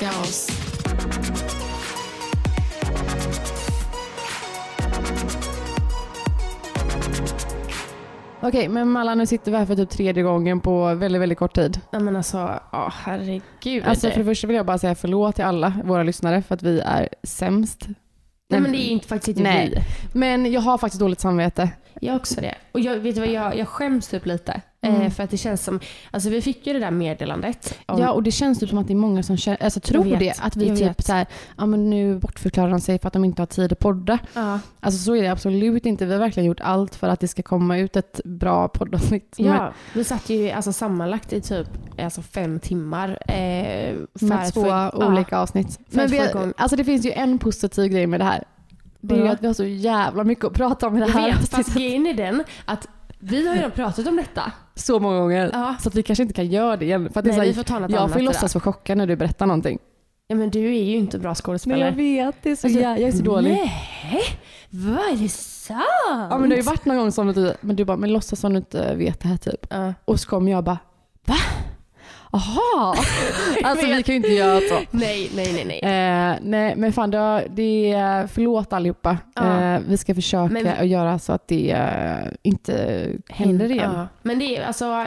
[0.00, 0.48] Älska oss.
[8.40, 11.54] Okej, men Malla nu sitter vi här för typ tredje gången på väldigt, väldigt kort
[11.54, 11.80] tid.
[11.90, 12.36] Ja men alltså,
[12.72, 13.84] ja herregud.
[13.84, 16.62] Alltså för det första vill jag bara säga förlåt till alla våra lyssnare för att
[16.62, 17.86] vi är sämst.
[18.48, 19.72] Nej men det är inte faktiskt inte Nej.
[19.74, 20.18] vi.
[20.18, 21.70] Men jag har faktiskt dåligt samvete.
[22.00, 22.54] Jag har också det.
[22.72, 24.60] Och jag, vet du vad, jag, jag skäms typ lite.
[24.88, 25.02] Mm.
[25.02, 27.78] Eh, för att det känns som, alltså vi fick ju det där meddelandet.
[27.86, 30.04] om- Ja, och det känns typ som att det är många som känner, alltså, tror
[30.04, 30.34] vet, det.
[30.40, 31.04] Att vi typ vet.
[31.06, 31.26] så här,
[31.58, 34.18] ja men nu bortförklarar de sig för att de inte har tid att podda.
[34.34, 34.60] ja.
[34.80, 36.06] Alltså så är det absolut inte.
[36.06, 39.34] Vi har verkligen gjort allt för att det ska komma ut ett bra poddavsnitt.
[39.36, 41.66] Ja, vi satt ju alltså sammanlagt i typ
[41.98, 43.08] alltså fem timmar.
[43.28, 45.06] Eh, för med två ja.
[45.08, 45.78] olika avsnitt.
[45.90, 46.20] För Men vi,
[46.56, 48.44] alltså det finns ju en positiv grej med det här.
[49.00, 51.26] Det är ju att vi har så jävla mycket att prata om i det här
[51.26, 51.74] vet, fast avsnittet.
[51.74, 54.52] grejen är den att vi har ju redan pratat om detta.
[54.74, 55.50] så många gånger.
[55.52, 55.76] Ja.
[55.80, 57.10] Så att vi kanske inte kan göra det igen.
[57.12, 58.98] För att det är Nej, så här, vi får jag får ju låtsas vara chockad
[58.98, 59.78] när du berättar någonting.
[60.28, 61.94] Ja men du är ju inte bra skådespelare.
[61.96, 63.50] Men jag vet, det är så Alltså, jä- jag är så dålig.
[63.50, 64.22] Nej,
[64.70, 65.80] vad är det sant?
[66.30, 68.40] Ja, men det har ju varit någon gång som du, men du bara, men låtsas
[68.40, 69.66] som du inte vet det här typ.
[69.70, 69.94] Ja.
[70.04, 70.78] Och så kommer jag bara,
[71.26, 71.36] va?
[72.30, 72.94] Aha!
[73.64, 74.80] alltså vi kan ju inte göra så.
[74.90, 75.78] Nej, nej, nej, nej.
[75.82, 79.18] Eh, nej men fan det, det är, förlåt allihopa.
[79.34, 79.60] Ja.
[79.74, 83.92] Eh, vi ska försöka Men- att göra så att det eh, inte händer igen.
[83.94, 84.08] Ja.
[84.22, 85.06] Men det är alltså,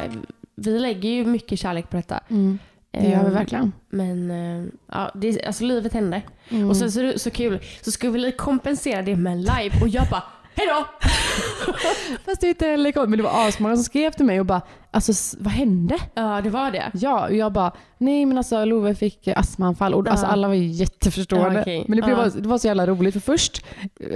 [0.56, 2.20] vi lägger ju mycket kärlek på detta.
[2.30, 2.60] Mm,
[2.92, 3.72] det gör vi Ehm, verkligen.
[3.90, 6.22] Men eh, ja, det, är- alltså livet hände.
[6.50, 6.70] Mm.
[6.70, 10.24] Och sen så så kul, så skulle vi kompensera det med live och jag bara
[10.56, 10.86] hejdå!
[12.26, 14.62] Fast det är inte heller men det var asmånga som skrev till mig och bara,
[14.92, 15.98] alltså vad hände?
[16.14, 16.92] Ja, det var det.
[16.94, 20.66] Ja, och jag bara, nej men alltså Love fick astmaanfall och alltså, alla var ju
[20.68, 21.56] jätteförstående.
[21.56, 21.86] Ja, okej.
[21.88, 22.30] Men det, blev, Ja.
[22.42, 23.66] det var så jävla roligt för först,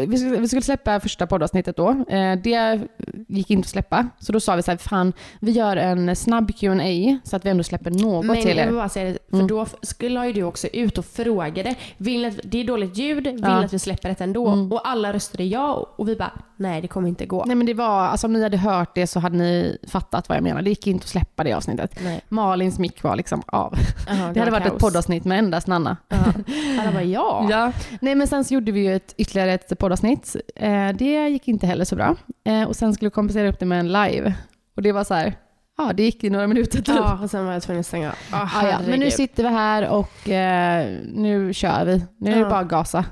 [0.08, 1.90] vi skulle, vi skulle släppa första poddavsnittet då.
[1.90, 2.82] Eh, det
[3.28, 4.08] gick inte att släppa.
[4.20, 7.50] Så då sa vi så här, fan vi gör en snabb Q&A så att vi
[7.50, 8.66] ändå släpper något Men till jag er.
[8.66, 9.48] vill bara säga det, för Mm.
[9.48, 11.76] då skulle ju du också ut och frågade.
[11.98, 13.64] Vill att, det är dåligt ljud, vill Ja.
[13.64, 14.48] att vi släpper det ändå?
[14.48, 14.72] Mm.
[14.72, 17.44] Och alla röstade ja och vi bara, nej det kommer inte gå.
[17.48, 20.36] Nej men det var, alltså om ni hade hört det så hade ni fattat vad
[20.38, 20.62] jag menar.
[20.62, 22.00] Det gick inte att släppa det avsnittet.
[22.04, 22.22] Nej.
[22.30, 23.76] Malins mick var liksom av.
[24.08, 24.82] Jaha, Det hade var varit ett kaos.
[24.82, 25.98] poddavsnitt med endast Nanna.
[26.10, 26.18] Ja.
[26.82, 27.48] Alla bara ja.
[27.50, 27.72] Ja.
[28.02, 30.36] Nej men sen så gjorde vi ju ett, ytterligare ett poddavsnitt.
[30.56, 32.16] Eh, det gick inte heller så bra.
[32.46, 34.34] Eh, och sen skulle vi kompensera upp det med en live.
[34.76, 35.36] Och det var så här,
[35.78, 36.96] ja det gick i några minuter typ.
[36.96, 38.16] Ja, och sen var jag tvungen att stänga av.
[38.32, 38.80] Ja, Ah, ja.
[38.88, 42.04] Men nu sitter vi här och eh, nu kör vi.
[42.18, 42.50] Nu är det Ja.
[42.50, 43.06] bara att gasa.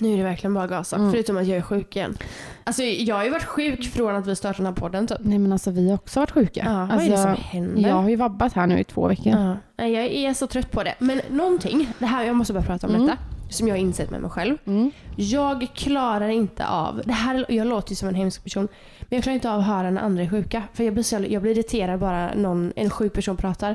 [0.00, 0.96] Nu är det verkligen bara gasa.
[0.96, 1.10] Mm.
[1.12, 2.16] Förutom att jag är sjuk igen.
[2.64, 5.18] Alltså jag har ju varit sjuk från att vi startade den här podden typ.
[5.20, 6.62] Nej men alltså vi har också varit sjuka.
[6.66, 7.88] Ja, vad alltså, är det som händer?
[7.88, 9.32] Jag har ju vabbat här nu i två veckor.
[9.32, 9.56] Ja.
[9.76, 10.94] Nej, jag är så trött på det.
[10.98, 13.06] Men någonting, det här, jag måste bara prata om Mm.
[13.06, 13.18] detta.
[13.50, 14.56] Som jag har insett med mig själv.
[14.66, 14.90] Mm.
[15.16, 18.68] Jag klarar inte av, det här, jag låter ju som en hemsk person,
[19.00, 20.62] men jag klarar inte av att höra när andra är sjuka.
[20.72, 23.74] För jag blir, så, jag blir irriterad bara någon, en sjuk person pratar.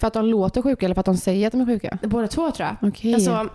[0.00, 1.98] För att de låter sjuka eller för att de säger att de är sjuka?
[2.02, 2.88] Båda två tror jag.
[2.88, 3.14] Okej.
[3.14, 3.48] Alltså,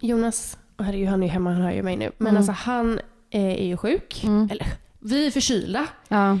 [0.00, 2.10] Jonas, herregud han är ju hemma, han hör ju mig nu.
[2.18, 2.36] Men Mm.
[2.36, 3.00] alltså han
[3.30, 4.24] eh, är ju sjuk.
[4.24, 4.48] Mm.
[4.52, 4.66] Eller,
[5.00, 5.86] vi är förkylda.
[6.08, 6.38] Ja.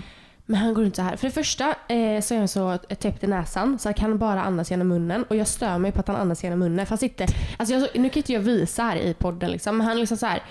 [0.48, 1.16] Men han går inte så här.
[1.16, 4.42] För det första eh, så är han så täppt i näsan så han kan bara
[4.42, 5.22] andas genom munnen.
[5.22, 6.86] Och jag stör mig på att han andas genom munnen.
[6.88, 7.28] Han sitter,
[7.58, 10.16] alltså jag, nu kan inte jag visa här i podden liksom, men han är liksom
[10.16, 10.42] så här.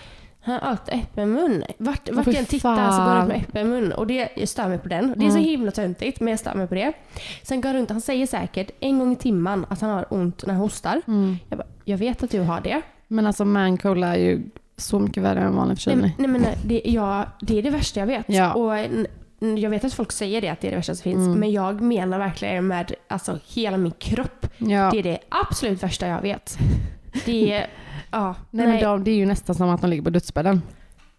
[0.42, 1.63] Han har alltid öppen mun.
[1.77, 3.27] Vart, vart jag än tittar så går han fan.
[3.27, 3.92] med öppen mun.
[3.92, 5.13] Och det, jag stör mig på den.
[5.18, 5.50] Det är så Mm.
[5.50, 6.94] himla töntigt, men jag stör mig på det.
[7.44, 10.45] Sen går han runt, han säger säkert en gång i timmen att han har ont
[10.45, 11.01] när han hostar.
[11.07, 11.38] Mm.
[11.50, 12.81] Jag, bara, jag vet att du har det.
[13.07, 14.44] Men alltså mancold är ju
[14.78, 16.13] så mycket värre än vanlig Nej, förkylning.
[16.18, 18.25] men- nej, men det, ja, det är det värsta jag vet.
[18.28, 18.54] Ja.
[18.54, 18.78] Och,
[19.60, 21.28] jag vet att folk säger det, att det är det värsta som finns.
[21.28, 21.40] Mm.
[21.40, 24.48] Men jag menar verkligen med alltså, hela min kropp.
[24.57, 24.90] Ja.
[24.92, 26.57] Det är det absolut värsta jag vet.
[27.25, 27.68] Det är...
[28.12, 30.62] Ja, Nej, men de, det är ju nästan som att de ligger på dödsbädden.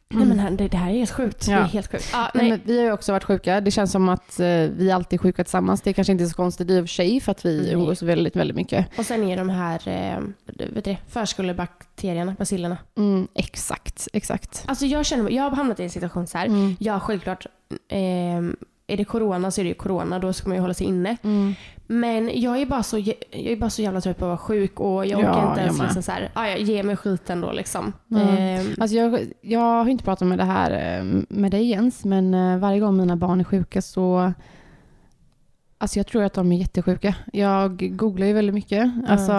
[0.08, 1.46] Nej, men här- det, det här är helt sjukt.
[1.46, 1.64] Det är Ja.
[1.64, 2.08] helt sjukt.
[2.12, 2.48] Ja, Nej.
[2.48, 2.50] nej.
[2.50, 3.60] Men vi har ju också varit sjuka.
[3.60, 5.80] Det känns som att eh, vi alltid är sjuka tillsammans.
[5.82, 8.02] Det är kanske inte är så konstigt i och för sig för att vi umgås
[8.02, 8.98] väldigt, väldigt mycket.
[8.98, 12.76] Och sen är de här eh, vet du, det, förskolebakterierna, bacillerna.
[12.96, 14.64] Mm, exakt, exakt.
[14.66, 16.46] Alltså jag känner, jag har hamnat i en situation så här.
[16.46, 16.76] Mm.
[16.80, 17.46] Ja, självklart.
[17.88, 17.98] Eh,
[18.86, 20.18] är det corona så är det ju corona.
[20.18, 21.16] Då ska man ju hålla sig inne.
[21.22, 21.54] Mm.
[21.86, 24.80] Men jag är bara så, jag är bara så jävla trött på att vara sjuk
[24.80, 27.52] och jag orkar Ja, inte ens liksom så här, ah, ja, ge mig skiten då
[27.52, 27.92] liksom.
[28.10, 28.28] Mm.
[28.28, 32.34] Eh, Alltså jag, jag har inte pratat med det här eh, med dig Jens, men
[32.34, 34.32] eh, varje gång mina barn är sjuka så
[35.78, 37.14] Alltså jag tror att de är jättesjuka.
[37.32, 38.90] Jag googlar ju väldigt mycket.
[39.08, 39.32] Alltså,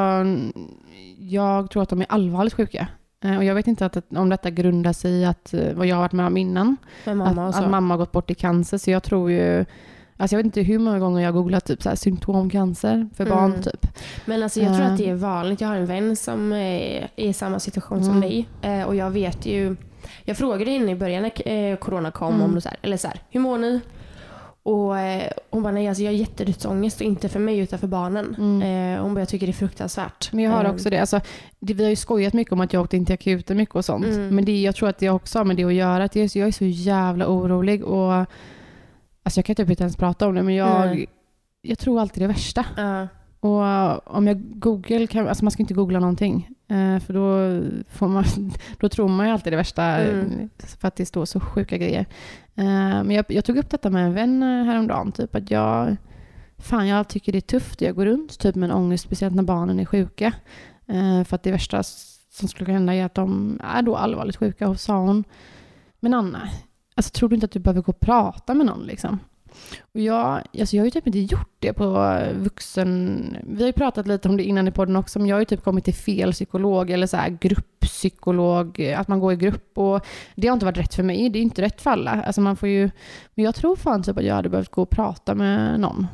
[1.19, 2.87] jag tror att de är allvarligt sjuka.
[3.23, 5.95] Eh, Och jag vet inte att, om detta grundar sig i att, eh, vad jag
[5.95, 6.77] har varit med om innan.
[7.05, 8.77] med mamma att, att mamma har gått bort i cancer.
[8.77, 9.65] Så jag tror ju...
[10.19, 13.25] Alltså jag vet inte hur många gånger jag har googlat typ så här, symptomcancer för
[13.25, 13.51] barn.
[13.51, 13.61] Mm.
[13.63, 13.87] typ.
[14.25, 14.91] Men alltså jag tror Eh.
[14.91, 15.61] att det är vanligt.
[15.61, 18.21] Jag har en vän som eh, är i samma situation som Mm.
[18.21, 18.47] dig.
[18.61, 19.75] Eh, Och jag vet ju,
[20.25, 22.41] jag frågade henne i början när eh, corona kom, Mm.
[22.55, 23.81] om så här, eller så här, hur mår ni?
[24.67, 27.87] Och eh, hon bara, nej alltså jag har jättedödsångest och inte för mig utan för
[27.87, 28.35] barnen.
[28.37, 28.95] Mm.
[28.95, 30.33] Eh, hon bara, jag tycker det är fruktansvärt.
[30.33, 30.97] Men jag har Eh, också det.
[30.97, 31.21] Alltså,
[31.59, 31.73] det.
[31.73, 34.05] Vi har ju skojat mycket om att jag åkte in till akuten mycket och sånt.
[34.05, 34.35] Mm.
[34.35, 36.03] Men det, jag tror att det också har med det att göra.
[36.03, 37.83] Att jag, är så- jag är så jävla orolig.
[37.85, 38.13] Och,
[39.23, 41.07] alltså jag kan typ inte ens prata om det, men jag, Nej.
[41.61, 42.65] jag tror alltid det värsta.
[42.77, 43.07] Ja.
[43.39, 46.49] Och om jag Google, kan, alltså man ska inte googla någonting.
[46.67, 48.23] Eh, för då, får man,
[48.79, 50.01] då tror man ju alltid det värsta.
[50.01, 50.49] eh, Mm.
[50.79, 52.05] För att det står så sjuka grejer.
[52.55, 52.65] Eh,
[53.03, 55.11] men jag, jag tog upp detta med en vän häromdagen.
[55.11, 55.95] Typ att jag,
[56.57, 57.81] fan jag tycker det är tufft.
[57.81, 60.33] Jag går runt typ med en ångest, speciellt när barnen är sjuka.
[61.25, 61.83] För att det värsta
[62.31, 64.69] som skulle kunna hända är att de är då allvarligt sjuka.
[64.69, 65.23] Och sa hon,
[65.99, 66.49] men Anna,
[66.95, 68.83] alltså, tror du inte att du behöver gå och prata med någon?
[68.85, 69.19] Liksom?
[69.93, 73.37] Och jag, alltså jag har ju typ inte gjort det på vuxen...
[73.47, 75.45] Vi har ju pratat lite om det innan i podden också, men jag har ju
[75.45, 80.05] typ kommit till fel psykolog eller så här grupppsykolog, att man går i grupp och
[80.35, 81.29] det har inte varit rätt för mig.
[81.29, 82.11] Det är inte rätt för alla.
[82.11, 82.89] Alltså man får ju,
[83.35, 86.07] men jag tror fan typ att jag hade behövt gå och prata med någon.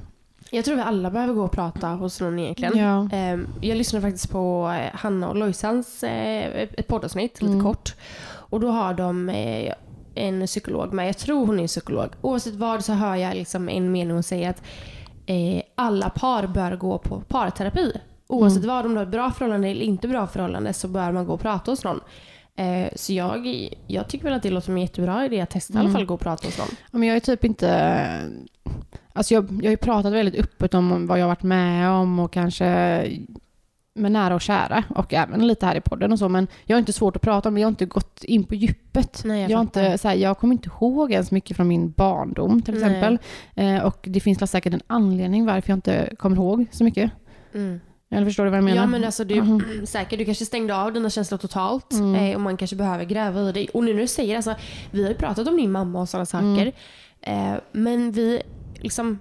[0.51, 2.77] Jag tror vi alla behöver gå och prata hos någon egentligen.
[2.77, 3.09] Ja.
[3.11, 7.65] Ehm, Jag lyssnade faktiskt på eh, Hanna och Lojsans eh, poddavsnitt, lite Mm.
[7.65, 7.95] kort.
[8.25, 9.73] Och då har de eh,
[10.15, 11.07] en psykolog med.
[11.07, 12.09] Jag tror hon är psykolog.
[12.21, 14.61] Oavsett vad så hör jag liksom en mening hon säger att
[15.25, 17.91] eh, alla par bör gå på parterapi.
[18.27, 21.25] Oavsett vad, om du har ett bra förhållande eller inte bra förhållande så bör man
[21.25, 21.99] gå och prata hos någon.
[22.55, 25.73] Eh, så jag, jag tycker väl att det låter som en jättebra idé att testa
[25.73, 26.67] i alla fall gå och prata hos någon.
[26.91, 28.31] Ja, Men jag är typ inte...
[29.13, 32.19] Alltså jag, jag har ju pratat väldigt öppet om vad jag har varit med om
[32.19, 32.65] och kanske
[33.95, 36.29] med nära och kära och även lite här i podden och så.
[36.29, 37.61] Men jag har inte svårt att prata om det.
[37.61, 39.21] Jag har inte gått in på djupet.
[39.25, 42.61] Nej, jag jag, inte, så här, jag kommer inte ihåg ens mycket från min barndom
[42.61, 43.17] till exempel.
[43.55, 47.11] Eh, och det finns säkert en anledning varför jag inte kommer ihåg så mycket.
[47.53, 47.79] Mm.
[48.11, 48.81] Eller förstår du vad jag menar?
[48.81, 49.63] Ja men alltså du, Mhm.
[49.85, 52.15] säkert, du kanske stängde av dina känslor totalt Mm.
[52.15, 53.69] eh, och man kanske behöver gräva i dig.
[53.73, 54.55] Och nu när du säger alltså,
[54.91, 56.71] vi har ju pratat om din mamma och sådana saker.
[57.21, 57.53] Mm.
[57.53, 58.41] Eh, men vi
[58.75, 59.19] liksom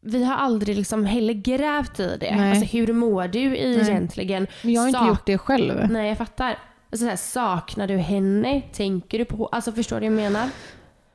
[0.00, 2.36] vi har aldrig liksom heller grävt i det.
[2.36, 2.50] Nej.
[2.50, 4.46] Alltså hur mår du egentligen?
[4.62, 5.88] Men jag har inte Sak- gjort det själv.
[5.90, 6.58] Nej jag fattar.
[6.92, 8.60] Alltså, så här, saknar du henne?
[8.72, 9.46] Tänker du på...
[9.46, 10.48] Alltså förstår du vad jag menar?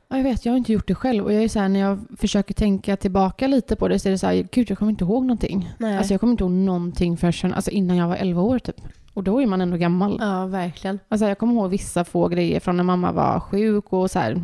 [0.09, 1.23] Ja, jag vet, jag har inte gjort det själv.
[1.25, 4.11] Och jag är så här, när jag försöker tänka tillbaka lite på det så är
[4.11, 5.69] det så här, gud jag kommer inte ihåg någonting.
[5.77, 5.97] Nej.
[5.97, 8.81] Alltså jag kommer inte ihåg någonting förrän alltså, innan jag var 11 år typ.
[9.13, 10.17] Och då är man ändå gammal.
[10.21, 10.99] Ja verkligen.
[11.09, 14.41] Alltså, jag kommer ihåg vissa få grejer från när mamma var sjuk och så här,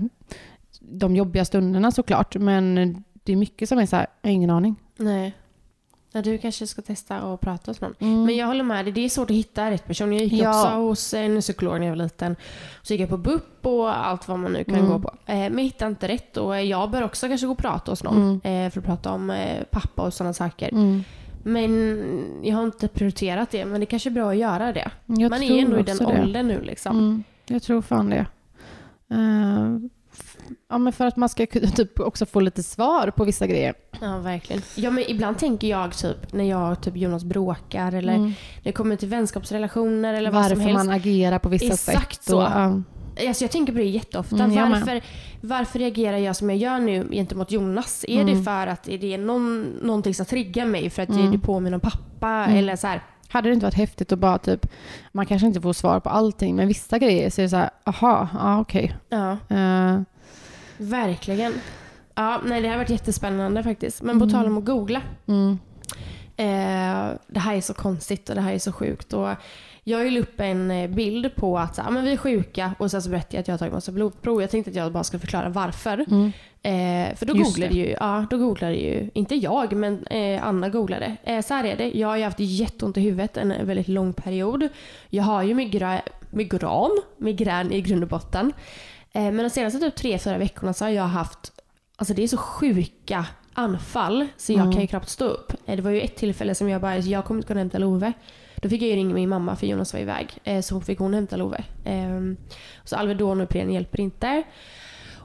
[0.79, 2.35] de jobbiga stunderna såklart.
[2.35, 4.75] Men det är mycket som är så här, jag har ingen aning.
[4.97, 5.33] Nej.
[6.13, 7.93] Ja, du kanske ska testa och prata hos någon.
[7.99, 8.23] Mm.
[8.25, 10.13] Men jag håller med dig, det är svårt att hitta rätt person.
[10.13, 10.49] Jag gick Ja.
[10.63, 12.35] också hos en psykolog när jag var liten.
[12.81, 14.89] Så gick jag på BUP och allt vad man nu kan Mm.
[14.91, 15.09] gå på.
[15.25, 18.03] Eh, men jag hittade inte rätt och jag bör också kanske gå och prata hos
[18.03, 18.41] någon.
[18.43, 20.69] Eh, för att prata om eh, pappa och sådana saker.
[20.69, 21.03] Mm.
[21.43, 23.65] Men jag har inte prioriterat det.
[23.65, 24.91] Men det kanske är bra att göra det.
[25.05, 26.05] Jag man är ändå i den det.
[26.05, 26.97] åldern nu liksom.
[26.97, 28.25] Mm, jag tror fan det.
[29.09, 29.91] Eh, f-
[30.69, 33.73] ja, men för att man ska kunna typ också få lite svar på vissa grejer.
[34.01, 34.61] Ja, verkligen.
[34.75, 38.25] Ja, men ibland tänker jag typ när jag och typ Jonas bråkar eller Mm.
[38.25, 40.85] när det kommer till vänskapsrelationer eller vad Varför som helst.
[40.85, 42.23] man agerar på vissa Exakt sätt.
[42.23, 42.37] så.
[42.37, 42.81] Och, ja.
[43.27, 44.43] Alltså jag tänker på det jätteofta.
[44.43, 45.01] Mm, varför,
[45.41, 48.05] varför reagerar jag som jag gör nu gentemot Jonas?
[48.07, 48.37] Är Mm.
[48.37, 51.31] det för att är det någon, någonting som triggar mig för att Mm.
[51.31, 52.29] det påminner om pappa?
[52.29, 52.57] Mm.
[52.57, 54.67] Eller så här, Hade det inte varit häftigt att bara typ,
[55.11, 57.69] man kanske inte får svar på allting, men vissa grejer så är det så här,
[57.85, 58.95] aha, ja okej.
[59.09, 60.01] ja, Eh,
[60.81, 61.53] verkligen.
[62.15, 64.01] Ja, nej det har varit jättespännande faktiskt.
[64.01, 64.33] Men på Mm.
[64.35, 65.01] tal om att googla.
[65.27, 65.59] mm,
[66.37, 69.13] Eh, det här är så konstigt och det här är så sjukt.
[69.13, 69.29] Och
[69.83, 72.91] jag la upp en eh, bild på att så, här, men vi är sjuka och
[72.91, 74.41] sen så berättade jag att jag har tagit massa blodprov.
[74.41, 76.05] Jag tänkte att jag bara skulle förklara varför.
[76.09, 76.31] mm,
[76.63, 77.79] Eh, för då Just googlade det.
[77.79, 81.15] ju, ja, då googlade ju, inte jag, men eh, Anna googlade.
[81.23, 84.13] Eh, så här är det, jag har ju haft jätteont i huvudet en väldigt lång
[84.13, 84.67] period.
[85.09, 88.53] Jag har ju migra, migran, migrän i grund och botten.
[89.13, 91.51] Eh, men de senaste typ tre, fyra veckorna så har jag haft,
[91.95, 94.71] alltså det är så sjuka anfall så jag Mm.
[94.71, 95.53] kan ju knappt stå upp.
[95.65, 98.13] Eh, det var ju ett tillfälle som jag bara, jag kommer inte kunna hämta Love.
[98.55, 100.29] Då fick jag ju ringa min mamma för Jonas var iväg.
[100.43, 101.63] Eh, så fick hon hämta Love.
[101.85, 102.19] Eh,
[102.83, 104.43] så Alvedon och Ipren hjälper inte.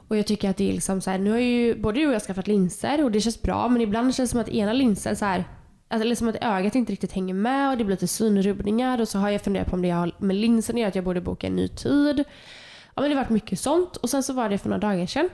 [0.09, 2.13] Och jag tycker att det är liksom så här, nu har ju både du och
[2.13, 5.15] jag skaffat linser och det känns bra men ibland känns det som att ena linsen
[5.15, 5.43] så här,
[5.87, 9.07] alltså eller som att ögat inte riktigt hänger med och det blir lite synrubbningar och
[9.07, 11.21] så har jag funderat på om det har med linsen att göra, att jag borde
[11.21, 12.23] boka en ny tid.
[12.97, 15.05] Ja men det har varit mycket sånt och sen så var det för några dagar
[15.05, 15.29] sedan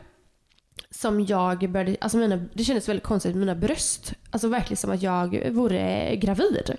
[0.92, 4.14] som jag började, alltså mina, det kändes väldigt konstigt med mina bröst.
[4.32, 6.76] Alltså verkligen som att jag vore gravid.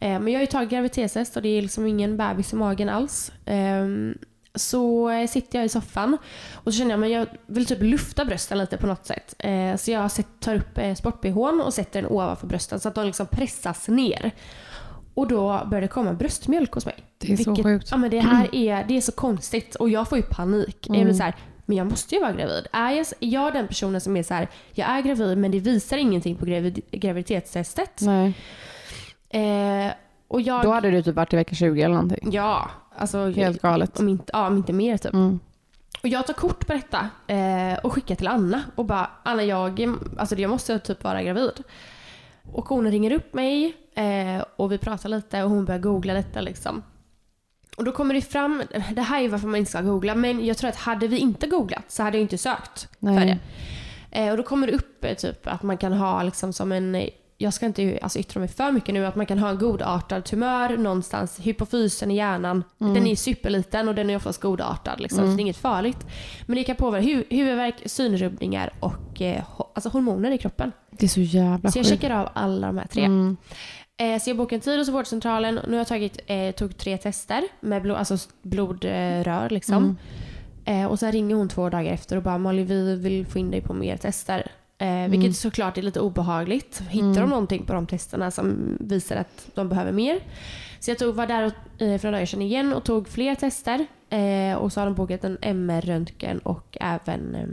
[0.00, 2.88] Eh, men jag har ju tagit graviditetstest och det är liksom ingen bebis i magen
[2.88, 3.32] alls.
[3.46, 6.18] Ehm, eh, så sitter jag i soffan
[6.52, 9.34] och så känner jag att jag vill typ lufta brösten lite på något sätt.
[9.38, 10.10] Eh, så jag
[10.40, 14.32] tar upp eh, sport-bhn och sätter den ovanför brösten så att de liksom pressas ner.
[15.18, 16.94] Och då börjar det komma bröstmjölk hos mig.
[17.18, 17.88] Det är så sjukt.
[17.90, 20.86] Ja, men det här är, det är så konstigt och jag får ju panik.
[20.88, 21.34] Jag blir så här,
[21.66, 22.66] men jag måste ju vara gravid.
[22.72, 25.60] Är jag, är jag den personen som är så här, jag är gravid men det
[25.60, 28.00] visar ingenting på gravid, graviditetstestet.
[28.00, 28.34] Nej.
[29.28, 29.92] Eh,
[30.28, 32.28] och jag, Då hade du typ varit i vecka 20 eller någonting.
[32.32, 34.00] Ja, alltså Helt galet.
[34.00, 35.14] om inte, ja, om inte mer typ.
[35.14, 35.40] Mm.
[36.02, 39.88] Och jag tar kort på detta eh, och skickar till Anna och bara Anna jag,
[40.18, 41.64] alltså jag måste typ vara gravid.
[42.52, 46.40] Och hon ringer upp mig eh, och vi pratar lite och hon börjar googla detta
[46.40, 46.82] liksom.
[47.76, 48.62] Och då kommer det fram,
[48.94, 51.46] det här är varför man inte ska googla, men jag tror att hade vi inte
[51.46, 53.26] googlat så hade jag inte sökt för Nej.
[53.26, 53.38] det.
[54.20, 57.08] Eh, och då kommer det upp eh, typ att man kan ha liksom som en,
[57.38, 60.24] jag ska inte alltså, yttra mig för mycket nu, att man kan ha en godartad
[60.24, 62.64] tumör någonstans, hypofysen i hjärnan.
[62.78, 66.06] Den är superliten och den är oftast godartad liksom, så det är inget farligt.
[66.46, 69.42] Men det kan påverka hu- huvudvärk, synrubbningar och eh,
[69.78, 70.72] alltså hormoner i kroppen.
[70.90, 73.04] Det är så jävla Så jag checkar av alla de här tre.
[73.04, 73.36] Mm.
[74.00, 75.54] Eh, så jag bokade en tid hos vårdcentralen.
[75.54, 79.50] Nu har jag tagit, eh, tog tre tester med blod, alltså blodrör.
[79.50, 79.98] Liksom.
[80.64, 83.50] Eh, och sen ringer hon två dagar efter och bara Molly vi vill få in
[83.50, 84.50] dig på mer tester.
[84.78, 86.82] Eh, vilket såklart är lite obehagligt.
[86.88, 90.20] Hittar de någonting på de testerna som visar att de behöver mer.
[90.80, 93.34] Så jag tog, var där och, eh, för några dagar sedan igen och tog fler
[93.34, 93.86] tester.
[94.10, 97.46] Eh, och så har de bokat en MR-röntgen och även eh,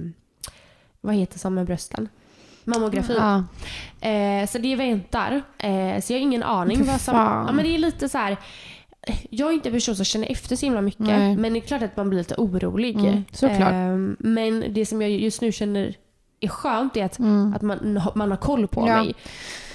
[1.06, 2.10] vad heter brösten?
[2.64, 3.14] Mammografi.
[3.18, 3.44] Ja.
[4.10, 5.32] Eh, så det väntar.
[5.58, 6.86] Eh, så jag har ingen aning.
[6.86, 8.38] Vad som, ja, men det är lite så här.
[9.30, 11.00] Jag är inte en person som känner efter så himla mycket.
[11.06, 11.38] Nej.
[11.38, 12.96] Men det är klart att man blir lite orolig.
[12.96, 13.72] Mm, såklart.
[13.74, 15.96] Eh, men det som jag just nu känner
[16.40, 17.54] är skönt är att, Mm.
[17.56, 18.98] att man, man har koll på Ja.
[19.04, 19.16] mig.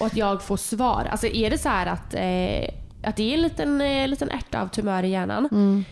[0.00, 1.08] Och att jag får svar.
[1.10, 2.74] Alltså är det så här att, eh,
[3.08, 5.84] att det är en liten, eh, liten ärta av tumör i hjärnan Mm.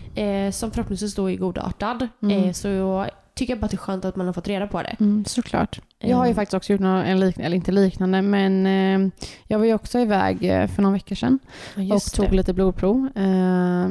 [0.47, 2.07] eh, som förhoppningsvis då är godartad.
[2.31, 3.05] Eh, så
[3.39, 4.95] jag tycker bara att det är skönt att man har fått reda på det.
[4.99, 5.79] Mm, såklart.
[5.99, 6.35] Jag har ju Eh.
[6.35, 9.11] faktiskt också gjort något, en liknande, eller inte liknande, men eh,
[9.47, 11.39] jag var ju också iväg eh, för några veckor sedan
[11.75, 13.09] Ja, och tog lite blodprov.
[13.15, 13.87] Eh,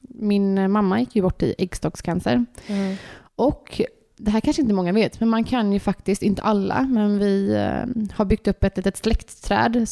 [0.00, 2.44] min mamma gick ju bort i äggstockscancer.
[2.66, 2.96] Mm.
[3.36, 3.80] Och
[4.16, 7.54] det här kanske inte många vet, men man kan ju faktiskt, inte alla, men vi
[7.54, 9.88] eh, har byggt upp ett litet släktträd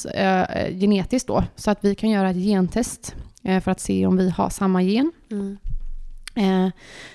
[0.80, 4.30] genetiskt då, så att vi kan göra ett gentest eh, för att se om vi
[4.30, 5.12] har samma gen.
[5.30, 5.59] Mm.
[6.34, 6.68] Eh,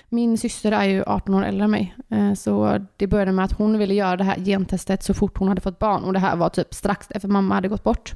[0.08, 3.52] min syster är ju 18 år äldre än mig, eh, så det började med att
[3.52, 6.36] hon ville göra det här gentestet så fort hon hade fått barn och det här
[6.36, 8.14] var typ strax efter mamma hade gått bort.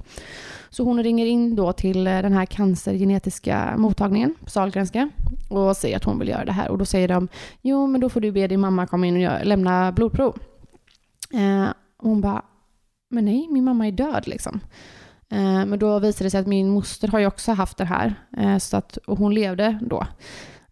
[0.71, 5.11] Så hon ringer in då till eh, den här cancergenetiska mottagningen på Sahlgrenska
[5.51, 7.29] och säger att hon vill göra det här och då säger de
[7.63, 10.39] jo men då får du be din mamma komma in och lämna blodprov.
[11.97, 12.43] Och hon bara
[13.11, 14.61] men nej min mamma är död liksom.
[15.67, 18.15] Men då visade det sig att min moster har ju också haft det här
[18.59, 20.07] så att, och hon levde då.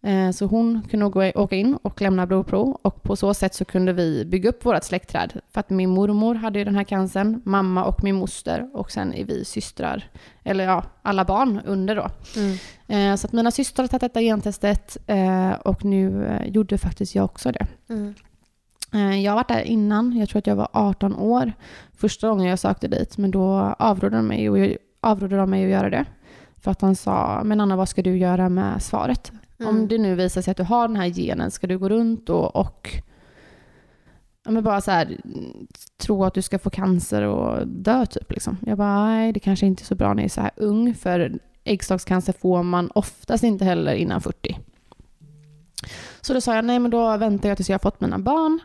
[0.03, 3.65] Eh, Så hon kunde gå, åka in och lämna blodprov och på så sätt så
[3.65, 5.39] kunde vi bygga upp vårt släktträd.
[5.53, 9.13] För att min mormor hade ju den här cancern, mamma och min moster och sen
[9.13, 10.03] är vi systrar,
[10.43, 12.07] eller ja, alla barn under då.
[12.35, 12.57] Mm.
[12.87, 17.25] Eh, Så att mina systrar har tagit detta gentestet eh, och nu gjorde faktiskt jag
[17.25, 17.67] också det.
[17.89, 18.13] Mm.
[19.23, 21.53] Jag har varit där innan, jag tror att jag var 18 år
[21.97, 25.63] första gången jag sökte dit, men då avrådde de mig, och jag, avrådde de mig
[25.65, 26.05] att göra det.
[26.61, 29.31] För att han sa, men Anna vad ska du göra med svaret?
[29.61, 29.75] Mm.
[29.75, 32.29] Om det nu visar sig att du har den här genen, ska du gå runt
[32.29, 32.89] och, och
[34.45, 35.17] ja, men bara så här,
[35.97, 38.57] tro att du ska få cancer och dö typ liksom.
[38.65, 40.95] Jag bara, nej det kanske inte är så bra när jag är så här ung,
[40.95, 44.59] för äggstockscancer får man oftast inte heller innan 40.
[46.21, 48.59] Så då sa jag, nej men då väntar jag tills jag har fått mina barn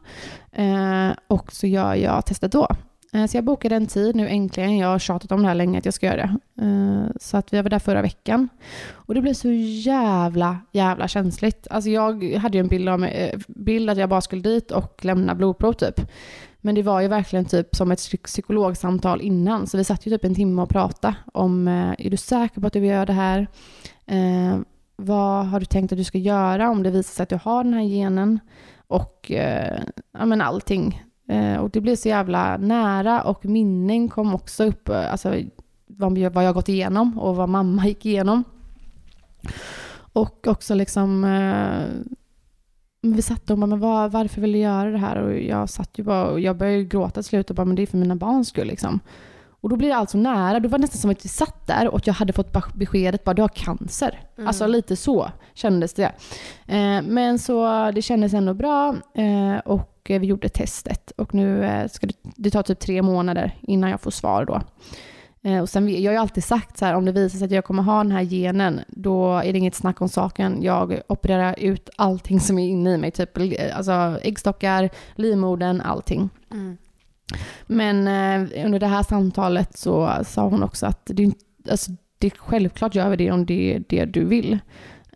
[0.53, 2.69] eh, och så gör jag testet då.
[3.13, 4.79] Eh, så jag bokade en tid nu äntligen.
[4.79, 6.65] Jag har tjatat om det här länge att jag ska göra det.
[6.65, 8.49] Eh, så att vi var där förra veckan.
[8.93, 11.67] Och det blev så jävla, jävla känsligt.
[11.71, 14.71] Alltså jag hade ju en bild, av mig, eh, bild att jag bara skulle dit
[14.71, 16.01] och lämna blodprov typ.
[16.61, 19.67] Men det var ju verkligen typ som ett psykologsamtal innan.
[19.67, 22.73] Så vi satt ju typ en timme och pratade om, är du säker på att
[22.73, 23.47] du vill göra det här?
[24.97, 27.65] Vad har du tänkt att du ska göra om det visar sig att du har
[27.65, 28.41] den här genen?
[28.87, 29.83] Och eh,
[30.19, 31.03] ja, men allting.
[31.29, 34.89] Eh, och det blev så jävla nära och minnen kom också upp.
[34.89, 35.35] Eh, alltså
[35.87, 38.45] vad jag vad jag gått igenom och vad mamma gick igenom.
[39.97, 41.25] Och också liksom...
[41.25, 42.13] Eh,
[43.03, 45.17] vi satt och bara, men var, varför vill du göra det här?
[45.17, 47.83] Och jag satt ju bara och jag började gråta till slut och bara, men det
[47.83, 49.01] är för mina barns skull liksom.
[49.67, 50.61] Och då blir det alltså nära.
[50.61, 53.43] Det var nästan som att vi satt där och jag hade fått beskedet bara du
[53.43, 54.21] har cancer.
[54.47, 56.13] Alltså lite så kändes det.
[56.67, 61.13] Eh, men så det kändes ändå bra eh, och vi gjorde testet.
[61.17, 64.63] Och nu eh, ska det, det tar typ tre månader innan jag får svar då.
[65.63, 67.65] Och sen, jag har ju alltid sagt så här, om det visar sig att jag
[67.65, 70.63] kommer ha den här genen, då är det inget snack om saken.
[70.63, 73.31] Jag opererar ut allting som är inne i mig, typ
[73.75, 76.31] alltså äggstockar, livmodern, allting.
[76.53, 76.77] Mm.
[77.67, 81.33] Men eh, under det här samtalet så sa hon också att det, är
[81.71, 84.59] alltså, det är självklart gör vi det om det är det du vill.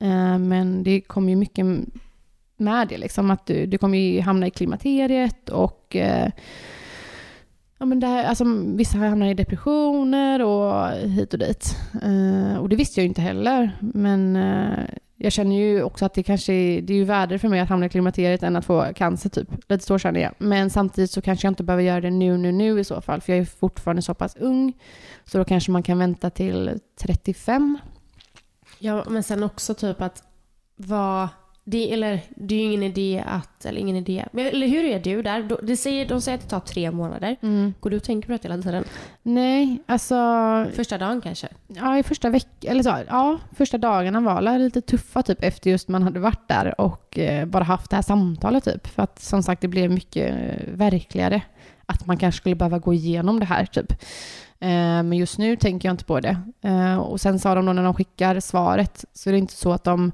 [0.00, 1.66] Eh, men det kommer ju mycket
[2.56, 6.30] med det, liksom, att du, du kommer ju hamna i klimakteriet och eh,
[7.82, 8.44] Ja, men det här, alltså,
[8.76, 11.76] vissa hamnar i depressioner och hit och dit.
[12.02, 13.76] Eh, och det visste jag ju inte heller.
[13.80, 14.84] Men eh,
[15.22, 17.68] jag känner ju också att det kanske är, det är ju värre för mig att
[17.68, 19.48] hamna i klimakteriet än att få cancer typ.
[19.68, 20.34] Lite så känner jag.
[20.38, 23.20] Men samtidigt så kanske jag inte behöver göra det nu, nu, nu i så fall.
[23.20, 24.72] För jag är fortfarande så pass ung.
[25.24, 27.78] Så då kanske man kan vänta till 35.
[28.78, 30.22] Ja, men sen också typ att
[30.76, 31.28] vad...
[31.64, 33.64] Det, eller det är ju ingen idé att...
[33.64, 34.24] Eller ingen idé.
[34.32, 35.48] Men, eller hur är du där?
[35.62, 37.36] Det säger, de säger att det tar tre månader.
[37.80, 38.84] Går du och tänker på det hela tiden?
[39.22, 40.14] Nej, alltså
[40.74, 41.48] Första dagen kanske?
[41.68, 45.88] Ja, i första veckan, eller så, ja, första dagarna var lite tuffa typ efter just
[45.88, 48.86] man hade varit där och eh, bara haft det här samtalet typ.
[48.86, 51.42] För att som sagt det blev mycket eh, verkligare
[51.86, 53.92] att man kanske skulle behöva gå igenom det här typ.
[54.58, 54.68] Eh,
[55.02, 56.36] men just nu tänker jag inte på det.
[56.62, 59.72] Eh, och sen sa de då när de skickar svaret så är det inte så
[59.72, 60.12] att de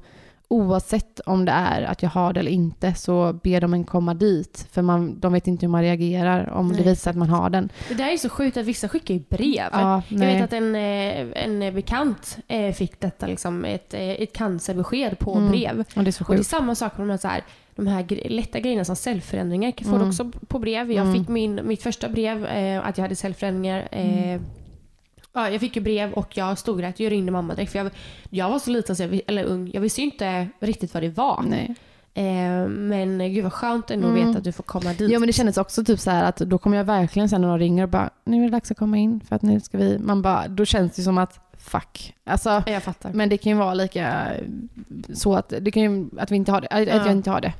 [0.49, 4.15] Oavsett om det är att jag har det eller inte så ber de en komma
[4.15, 4.67] dit.
[4.71, 7.51] För man, de vet inte hur man reagerar om Nej, det visar att man har
[7.51, 7.69] den.
[7.89, 9.69] Det där är så sjukt att vissa skickar ju brev.
[9.73, 14.33] Ja, jag vet att en, eh, en bekant eh, fick detta, liksom, ett, eh, ett
[14.33, 15.51] cancerbesked på Mm.
[15.51, 15.85] brev.
[15.97, 16.51] Och det är så Och det är sjukt.
[16.51, 17.43] samma sak med de här, så här,
[17.77, 19.73] de här gre- lätta grejerna som cellförändringar.
[19.85, 20.09] Får Mm.
[20.09, 20.93] också på brev.
[20.93, 21.19] Jag Mm.
[21.19, 23.89] fick min, mitt första brev eh, att jag hade cellförändringar.
[23.93, 24.45] Eh, Mm.
[25.37, 27.01] Ja, jag fick ju brev och jag stod rätt.
[27.01, 27.73] Jag ringde mamma direkt.
[27.73, 27.91] För jag,
[28.31, 29.71] jag var så liten, så jag, eller ung.
[29.75, 31.45] Jag visste ju inte riktigt vad det var.
[31.49, 31.75] Nej.
[32.15, 34.21] Eh, men gud vad skönt ändå Mm.
[34.21, 35.11] att veta att du får komma dit.
[35.11, 37.49] Ja men det kändes också typ så här att då kommer jag verkligen sen när
[37.49, 39.79] de ringer och bara nu är det dags att komma in för att nu ska
[39.79, 42.15] vi, man bara, då känns det som att fuck.
[42.25, 43.13] Alltså, jag fattar.
[43.13, 44.27] men det kan ju vara lika
[45.15, 46.95] så att, det kan ju, att vi inte har det, att Ja.
[46.97, 47.53] jag inte har det.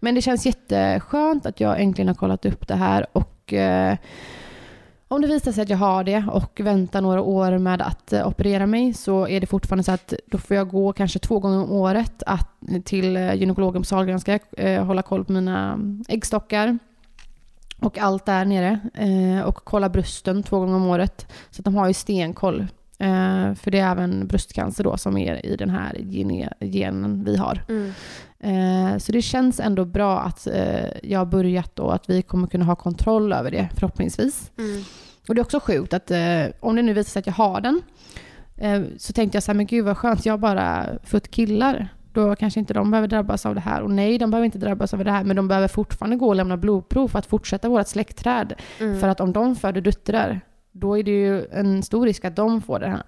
[0.00, 3.96] Men det känns jätteskönt att jag äntligen har kollat upp det här och eh,
[5.10, 8.28] om det visar sig att jag har det och väntar några år med att eh,
[8.28, 11.58] operera mig så är det fortfarande så att då får jag gå kanske två gånger
[11.58, 12.48] om året att,
[12.84, 16.78] till eh, gynekologen på Sahlgrenska, eh, hålla koll på mina mm, äggstockar
[17.80, 21.32] och allt där nere eh, och kolla brösten två gånger om året.
[21.50, 22.60] Så att de har ju stenkoll.
[22.98, 25.96] Eh, för det är även bröstcancer då som är i den här
[26.60, 27.64] genen vi har.
[27.68, 27.92] Mm.
[28.40, 32.46] Eh, Så det känns ändå bra att eh, jag har börjat och att vi kommer
[32.46, 34.50] kunna ha kontroll över det förhoppningsvis.
[34.58, 34.82] Mm.
[35.28, 37.60] Och det är också sjukt att eh, om det nu visar sig att jag har
[37.60, 37.82] den
[38.56, 41.88] eh, så tänkte jag så här, men gud vad skönt, jag har bara fått killar.
[42.12, 43.82] Då kanske inte de behöver drabbas av det här.
[43.82, 46.34] Och nej, de behöver inte drabbas av det här, men de behöver fortfarande gå och
[46.34, 48.54] lämna blodprov för att fortsätta vårt släktträd.
[48.80, 49.00] Mm.
[49.00, 50.40] För att om de föder döttrar,
[50.72, 53.02] då är det ju en stor risk att de får det här.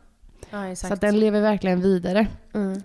[0.50, 0.76] ja.
[0.76, 2.26] Så den lever verkligen vidare.
[2.54, 2.82] mm.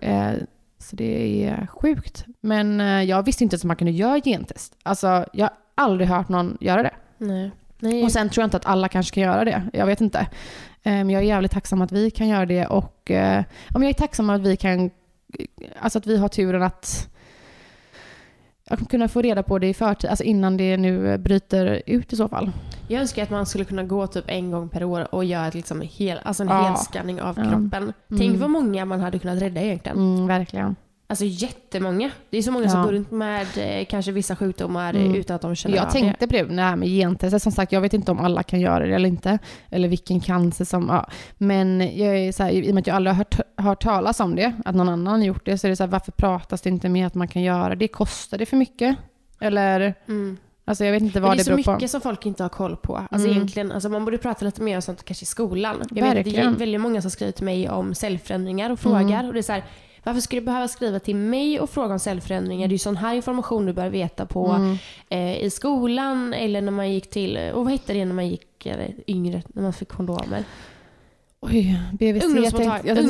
[0.78, 2.24] Eh, så det är sjukt.
[2.40, 4.76] Men eh, jag visste inte ens att man kunde göra gentest.
[4.82, 6.94] Alltså, jag har aldrig hört någon göra det.
[7.18, 7.50] Nej.
[7.78, 8.04] Nej.
[8.04, 9.62] Och sen tror jag inte att alla kanske kan göra det.
[9.72, 10.18] Jag vet inte.
[10.18, 13.82] Eh, Men jag är jävligt tacksam att vi kan göra det och eh, ja, men
[13.82, 14.90] jag är tacksam att vi kan,
[15.80, 17.08] alltså att vi har turen att
[18.70, 22.16] att kunna få reda på det i förtid, alltså innan det nu bryter ut i
[22.16, 22.50] så fall.
[22.90, 25.80] Jag önskar att man skulle kunna gå typ en gång per år och göra liksom
[25.84, 26.62] hel, alltså en Ja.
[26.62, 27.42] helskanning av Ja.
[27.50, 27.92] kroppen.
[28.08, 28.40] Tänk Mm.
[28.40, 29.98] vad många man hade kunnat rädda egentligen.
[29.98, 30.76] Mm, verkligen.
[31.10, 32.10] Alltså jättemånga.
[32.30, 32.86] Det är så många som Ja.
[32.86, 35.14] går runt med eh, kanske vissa sjukdomar Mm.
[35.14, 37.38] utan att de känner Jag av tänkte på det, det här med gentester.
[37.38, 39.38] Som sagt, jag vet inte om alla kan göra det eller inte.
[39.70, 40.86] Eller vilken cancer som...
[40.88, 41.06] Ja.
[41.38, 44.20] Men jag är så här, i och med att jag aldrig har hört, hört talas
[44.20, 46.60] om det, att någon annan har gjort det, så är det så här, varför pratas
[46.62, 47.88] det inte med att man kan göra det?
[47.88, 48.96] Kostar det för mycket?
[49.40, 49.94] Eller...
[50.08, 50.36] Mm.
[50.68, 51.72] Alltså jag vet inte vad det är det så beror på.
[51.72, 52.96] mycket som folk inte har koll på.
[52.96, 53.30] Alltså Mm.
[53.36, 55.76] egentligen, alltså man borde prata lite mer om sånt kanske i skolan.
[55.90, 59.00] Jag vet det är väldigt många som skriver till mig om cellförändringar och frågar.
[59.00, 59.26] Mm.
[59.26, 59.64] Och det är så här,
[60.04, 62.68] varför ska du behöva skriva till mig och fråga om cellförändringar?
[62.68, 64.76] Det är ju sån här information du bör veta på Mm.
[65.08, 68.66] eh, i skolan eller när man gick till, och vad hette det när man gick
[68.66, 70.44] eller, yngre, när man fick kondomer?
[71.40, 72.24] Oj, BVC.
[72.24, 73.08] Ungdomsmottagningen.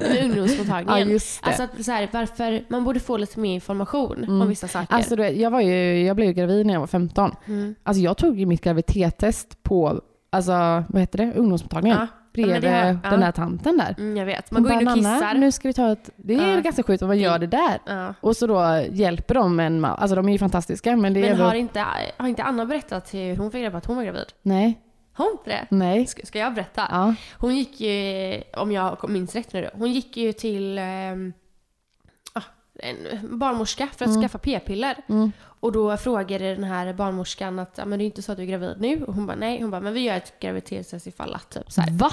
[0.00, 0.98] Men ungdomsmottagningen.
[1.08, 1.46] Ja, just det.
[1.48, 4.40] Alltså att så här, varför, man borde få lite mer information Mm.
[4.40, 4.94] om vissa saker.
[4.94, 7.34] Alltså, du jag, var ju, jag blev ju gravid när jag var 15.
[7.46, 7.74] mm.
[7.82, 10.00] Alltså jag tog ju mitt graviditetstest på,
[10.30, 10.52] alltså
[10.88, 11.98] vad heter det, ungdomsmottagningen.
[12.00, 13.10] Ja, Bredvid det har- ja.
[13.10, 13.94] den där tanten där.
[13.98, 14.50] Mm, jag vet.
[14.50, 15.34] Man Hon går in bara, och "Nanna, kissar.
[15.34, 16.10] Nu ska vi ta ett...
[16.16, 16.60] Det är Ja.
[16.60, 17.78] ganska sjukt om man gör det där.
[17.86, 18.14] Ja.
[18.20, 19.96] Och så då hjälper de en man.
[19.98, 21.44] Alltså de är ju fantastiska men det Men ändå...
[21.44, 21.84] har inte,
[22.16, 24.24] har inte Anna berättat hur hon fick reda på att hon var gravid?
[24.42, 24.80] Nej.
[25.20, 25.66] Har hon inte det?
[25.76, 26.06] Nej.
[26.06, 26.86] Ska, ska jag berätta?
[26.90, 27.14] Ja.
[27.38, 30.78] Hon gick ju, om jag minns rätt nu då, hon gick ju till
[32.32, 32.40] ah,
[32.78, 34.22] en barnmorska för att Mm.
[34.22, 34.96] skaffa p-piller.
[35.08, 35.32] Mm.
[35.62, 38.46] Och då frågade den här barnmorskan att men det är inte så att du är
[38.46, 39.04] gravid nu.
[39.04, 39.60] Och hon bara nej.
[39.62, 41.50] Hon bara men vi gör ett graviditetstest ifall att.
[41.50, 41.90] Typ, så här.
[41.90, 42.10] Va?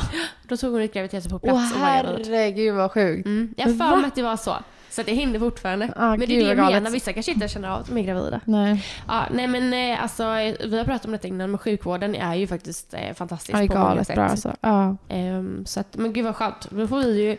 [0.48, 2.28] Då tog hon ett graviditetstest på Åh plats och var gravid.
[2.28, 3.26] herregud vad sjukt.
[3.26, 3.54] Mm.
[3.58, 4.56] Jag har för mig att det var så.
[4.97, 5.93] Så det händer fortfarande.
[5.95, 6.91] Ah, men det är det jag menar.
[6.91, 8.39] Vissa kanske inte känner av att de är gravida.
[8.45, 8.86] Nej.
[9.07, 10.23] Ja, nej men eh, alltså,
[10.67, 13.77] vi har pratat om detta innan, men sjukvården är ju faktiskt eh, fantastisk är på
[13.79, 14.15] många sätt.
[14.15, 14.55] bra alltså.
[14.62, 14.95] Ja.
[15.10, 16.67] Ehm, så att, men gud vad skönt.
[16.69, 17.38] Då får vi ju,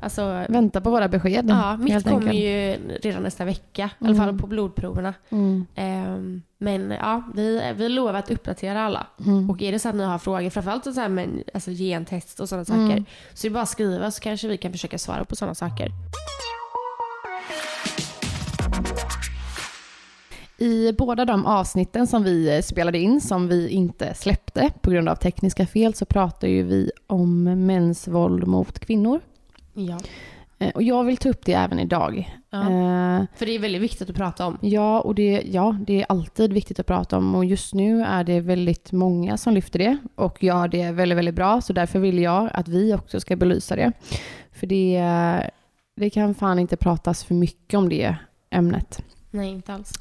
[0.00, 1.46] alltså, Vänta på våra besked.
[1.48, 3.90] ja, mitt kommer ju redan nästa vecka.
[3.98, 4.38] I alla fall Mm.
[4.38, 5.14] på blodproverna.
[5.30, 5.66] Mm.
[5.74, 9.06] Ehm, men ja, vi, vi lovar att uppdatera alla.
[9.26, 9.50] Mm.
[9.50, 12.48] Och är det så att ni har frågor, framförallt så här med alltså, gentest och
[12.48, 12.88] sådana Mm.
[12.88, 15.54] saker, så är det bara att skriva så kanske vi kan försöka svara på sådana
[15.54, 15.88] saker.
[20.60, 25.08] I båda de avsnitten som vi eh, spelade in, som vi inte släppte på grund
[25.08, 29.20] av tekniska fel, så pratar ju vi om mäns våld mot kvinnor.
[29.74, 29.98] Ja.
[30.58, 32.36] Eh, Och jag vill ta upp det även idag.
[32.50, 32.58] ja.
[32.60, 34.58] Eh, För det är väldigt viktigt att prata om.
[34.60, 38.24] Ja, och det, ja, det är alltid viktigt att prata om och just nu är
[38.24, 41.60] det väldigt många som lyfter det och gör det väldigt, väldigt bra.
[41.60, 43.92] Så därför vill jag att vi också ska belysa det.
[44.52, 45.00] För det,
[45.98, 48.16] det kan fan inte pratas för mycket om det
[48.50, 49.02] ämnet.
[49.30, 49.92] Nej, inte alls.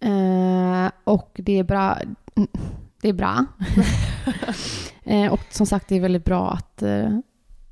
[0.00, 1.98] Eh, och det är bra.
[3.02, 3.44] Det är bra.
[5.04, 7.18] eh, och som sagt, det är väldigt bra att, eh,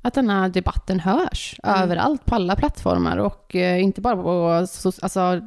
[0.01, 1.81] att den här debatten hörs Mm.
[1.81, 5.41] överallt på alla plattformar och eh, inte bara på so alltså,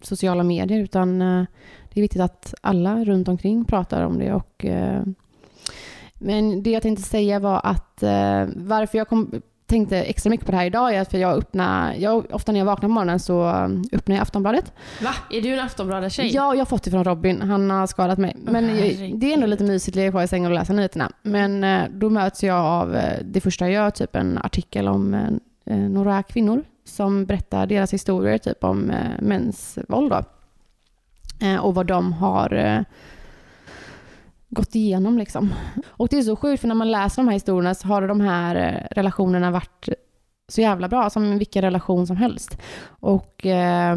[0.00, 1.44] sociala medier utan eh,
[1.92, 4.32] det är viktigt att alla runt omkring pratar om det.
[4.32, 5.02] Och, eh,
[6.14, 8.02] men det jag tänkte säga var att
[8.56, 11.94] varför jag kom, tänkte extra mycket på det här idag är att för jag öppnar,
[11.94, 15.10] jag, ofta när jag vaknar på morgonen så eh, öppnar jag Aftonbladet Va?
[15.30, 16.34] Är du en Aftonbladet-tjej?
[16.34, 17.42] Ja, jag har fått det från Robin.
[17.42, 18.36] Han har skadat mig.
[18.44, 19.18] Men jag- herregud.
[19.20, 21.12] det är ändå lite mysigt att ligga kvar i sängen och läsa nyheterna.
[21.22, 25.38] Men eh, då möts jag av eh, det första jag gör, typ en artikel om
[25.64, 30.24] några kvinnor som berättar deras historier, typ om mäns våld då.
[31.60, 32.84] Och vad de har
[34.54, 35.54] gått igenom liksom.
[35.86, 38.20] Och det är så sjukt för när man läser de här historierna så har de
[38.20, 39.88] här eh, relationerna varit
[40.48, 42.58] så jävla bra som vilken relation som helst.
[42.84, 43.96] Och eh,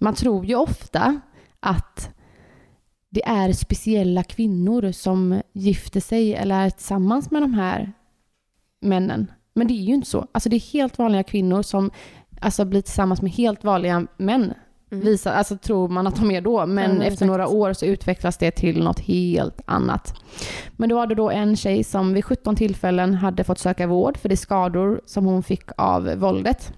[0.00, 1.20] man tror ju ofta
[1.60, 2.10] att
[3.10, 7.92] det är speciella kvinnor som gifter sig eller är tillsammans med de här
[8.80, 9.30] männen.
[9.54, 10.26] Men det är ju inte så.
[10.32, 11.90] Alltså det är helt vanliga kvinnor som
[12.40, 14.54] alltså, blir tillsammans med helt vanliga män.
[14.96, 15.06] Mm.
[15.06, 17.26] Visar, alltså tror man att de är då, men men efter exakt.
[17.26, 20.14] några år så utvecklas det till något helt annat.
[20.76, 24.16] Men då var det då en tjej som vid 17 tillfällen hade fått söka vård
[24.16, 26.72] för de skador som hon fick av våldet.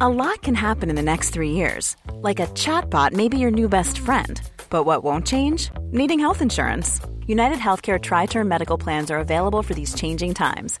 [0.00, 1.96] A lot can happen in the next three years.
[2.22, 4.40] Like a chatbot may be your new best friend.
[4.70, 5.70] But what won't change?
[5.92, 7.00] Needing health insurance.
[7.26, 10.80] United Healthcare Tri Term Medical Plans are available for these changing times.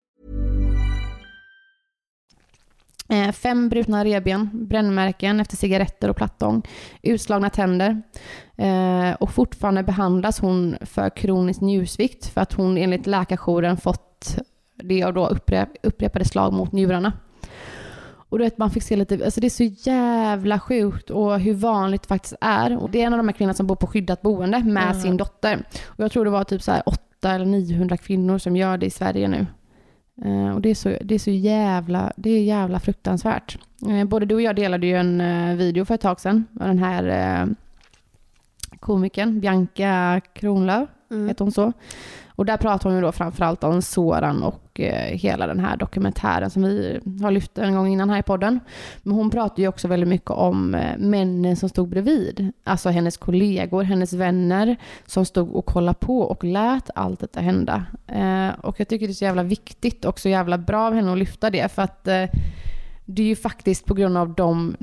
[3.33, 6.61] Fem brutna revben, brännmärken efter cigaretter och plattång,
[7.01, 8.01] utslagna tänder.
[8.57, 14.37] Eh, och fortfarande behandlas hon för kronisk njursvikt för att hon enligt läkarjouren fått
[14.83, 17.13] det och då upprep, upprepade slag mot njurarna.
[18.29, 21.53] Och du vet, man fick se lite, alltså det är så jävla sjukt och hur
[21.53, 22.77] vanligt det faktiskt är.
[22.77, 25.01] Och det är en av de här kvinnorna som bor på skyddat boende med Mm.
[25.01, 25.63] sin dotter.
[25.85, 28.85] Och jag tror det var typ så här 8 eller 900 kvinnor som gör det
[28.85, 29.45] i Sverige nu.
[30.25, 33.57] Eh, och det är så, det är så jävla, det är jävla fruktansvärt.
[33.89, 36.67] Eh, både du och jag delade ju en eh, video för ett tag sedan av
[36.67, 37.03] den här
[37.41, 37.47] eh,
[38.79, 41.27] komikern Bianca Kronlöf, Mm.
[41.27, 41.73] heter hon så?
[42.41, 46.49] Och där pratar hon ju då framförallt om Soran och eh, hela den här dokumentären
[46.49, 48.59] som vi har lyft en gång innan här i podden.
[49.03, 52.51] Men hon pratar ju också väldigt mycket om eh, männen som stod bredvid.
[52.63, 54.75] Alltså hennes kollegor, hennes vänner
[55.05, 57.85] som stod och kollade på och lät allt detta hända.
[58.07, 61.11] Eh, och jag tycker det är så jävla viktigt och så jävla bra av henne
[61.11, 62.03] att lyfta det för att
[63.05, 64.75] det är ju faktiskt på grund av dem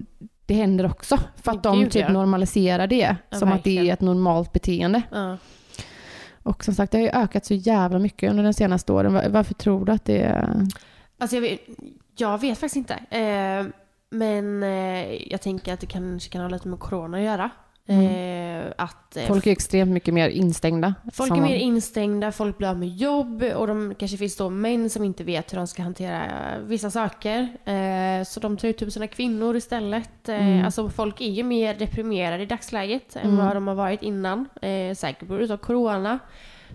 [0.46, 1.18] det händer också.
[1.36, 5.02] För att de typ normaliserar det Ja, som att det är ett normalt beteende.
[5.12, 5.36] Ja.
[6.42, 9.32] Och som sagt, det har ju ökat så jävla mycket under den senaste åren.
[9.32, 10.66] Varför tror du att det är...
[11.18, 11.60] Alltså jag vet,
[12.16, 12.94] jag vet faktiskt inte.
[12.94, 13.66] Eh,
[14.10, 17.50] men eh, jag tänker att det kanske kan ha lite med corona att göra.
[17.88, 20.94] Eh, att eh, Folk är extremt mycket mer instängda.
[21.12, 24.90] Folk är mer instängda, folk blir av med jobb och de kanske finns då män
[24.90, 26.22] som inte vet hur de ska hantera
[26.66, 27.48] vissa saker.
[27.64, 30.28] Eh, så de tar ut typ sina kvinnor istället.
[30.28, 30.64] Mm.
[30.64, 33.46] Alltså folk är ju mer deprimerade i dagsläget än Mm.
[33.46, 34.48] vad de har varit innan.
[34.96, 36.18] Säkert på grund av corona.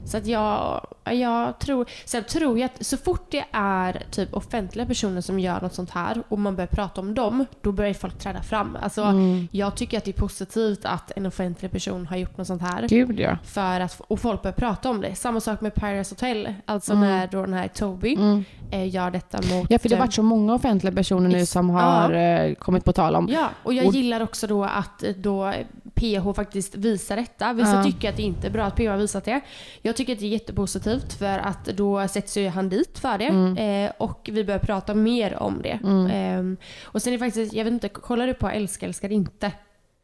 [0.05, 1.85] Så att jag, jag tror...
[2.05, 5.89] Sen tror jag att så fort det är typ offentliga personer som gör något sånt
[5.91, 8.77] här och man börjar prata om dem, då börjar folk träda fram.
[8.81, 9.47] Alltså, Mm.
[9.51, 12.87] Jag tycker att det är positivt att en offentlig person har gjort något sånt här.
[12.87, 13.37] Gud ja.
[13.43, 15.15] För att, och folk börjar prata om det.
[15.15, 16.53] Samma sak med Paradise Hotel.
[16.65, 17.09] Alltså Mm.
[17.09, 18.43] när då den här Toby Mm.
[18.71, 19.67] eh, gör detta mot...
[19.69, 22.85] Ja, för det har eh, varit så många offentliga personer nu som har eh, kommit
[22.85, 23.27] på tal om.
[23.31, 25.53] Ja, och jag Och- gillar också då att då
[25.95, 27.53] PH faktiskt visar detta.
[27.53, 27.83] Vissa Ja.
[27.83, 29.41] tycker att det inte är bra att PH har visat det.
[29.85, 33.25] Jag tycker att det är jättepositivt för att då sätts ju han dit för det.
[33.27, 33.57] Mm.
[33.85, 35.79] Eh, och vi börjar prata mer om det.
[36.13, 39.51] Eh, och sen är det faktiskt, jag vet inte, kollar du på Älskar älskar inte?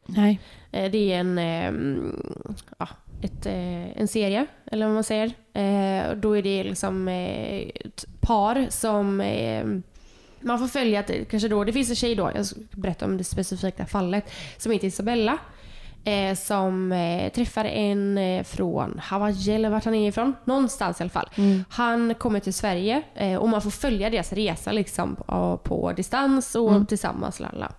[0.06, 0.40] Nej.
[0.72, 1.72] Eh, Det är en, eh,
[2.78, 2.88] ja,
[3.22, 5.32] ett, eh, en serie, eller vad man säger.
[6.14, 9.64] Då är det liksom ett par som eh,
[10.40, 13.16] man får följa, att, kanske då, det finns en tjej då, jag ska berätta om
[13.16, 15.38] det specifika fallet, som heter Isabella.
[16.04, 20.36] Eh, som eh, träffar en eh, från Hawaii eller vart han är ifrån.
[20.44, 21.28] Någonstans i alla fall.
[21.68, 26.54] Han kommer till Sverige eh, och man får följa deras resa liksom, på, på distans
[26.54, 27.40] och tillsammans.
[27.40, 27.72] Lalla.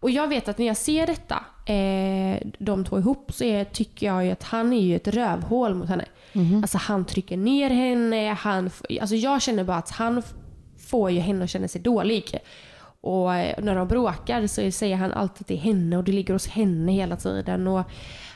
[0.00, 4.06] Och jag vet att när jag ser detta, eh, de två ihop, så är, tycker
[4.06, 6.04] jag ju att han är ju ett rövhål mot henne.
[6.62, 8.70] Alltså han trycker ner henne, han,
[9.00, 10.22] alltså jag känner bara att han
[10.88, 12.38] får ju henne att känna sig dålig.
[13.02, 16.12] Och eh, när de bråkar så säger han alltid att det är henne och det
[16.12, 17.66] ligger hos henne hela tiden.
[17.68, 17.84] Och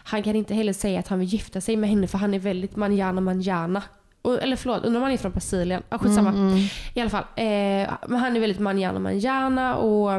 [0.04, 2.38] han kan inte heller säga att han vill gifta sig med henne för han är
[2.38, 3.82] väldigt manjana manjana.
[4.42, 5.82] Eller förlåt, undrar om han är från Brasilien.
[5.88, 6.30] Ah, skitsamma.
[6.94, 7.24] I alla fall.
[7.36, 10.10] Eh, men han är väldigt manjana manjana och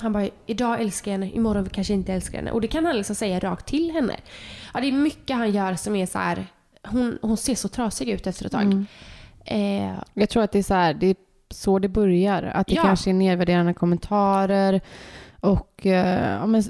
[0.00, 2.50] han bara, idag älskar jag henne, imorgon kanske inte älskar henne.
[2.50, 4.16] Och det kan han liksom säga rakt till henne.
[4.74, 6.46] Ja, det är mycket han gör som är så här.
[6.86, 8.84] Hon, hon ser så trasig ut efter ett tag.
[9.44, 11.16] Eh, Jag tror att det är så här, det är
[11.50, 12.42] så det börjar.
[12.54, 12.82] Att det Ja.
[12.82, 14.80] kanske är nedvärderande kommentarer
[15.40, 16.62] och eh, ja, men,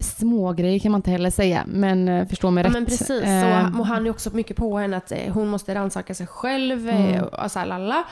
[0.00, 1.64] små grejer kan man inte heller säga.
[1.66, 2.72] Men eh, förstå mig Ja, rätt.
[2.72, 3.10] men precis.
[3.10, 6.26] Eh, Så, och han är också mycket på henne att eh, hon måste rannsaka sig
[6.26, 6.88] själv.
[6.88, 7.24] Mm.
[7.24, 8.04] Och så här, lalla.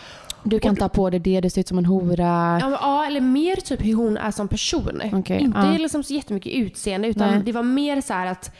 [0.42, 2.59] du kan ta på dig det, du ser ut som en hora.
[2.61, 5.03] Ja, men, ja, eller mer typ hur hon är som person.
[5.12, 5.79] Okej, Inte ja.
[5.79, 7.42] liksom så jättemycket utseende utan Nej.
[7.44, 8.55] det var mer så här att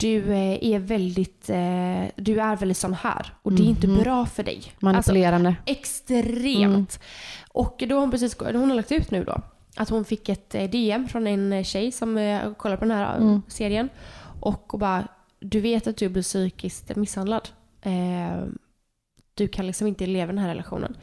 [0.00, 3.98] du eh, är väldigt, eh, du är väldigt sån här och det är inte Mhm.
[4.02, 4.56] bra för dig.
[4.56, 5.56] Alltså, Manipulerande.
[5.66, 7.00] extremt.
[7.52, 9.40] Och då har hon precis hon har lagt ut nu då
[9.76, 12.14] att hon fick ett eh, DM från en tjej som
[12.58, 13.42] kollar på den här Mm.
[13.48, 13.88] serien
[14.40, 15.08] och, och bara
[15.40, 17.48] du vet att du blir psykiskt misshandlad.
[19.34, 20.96] Du kan liksom inte leva den här relationen.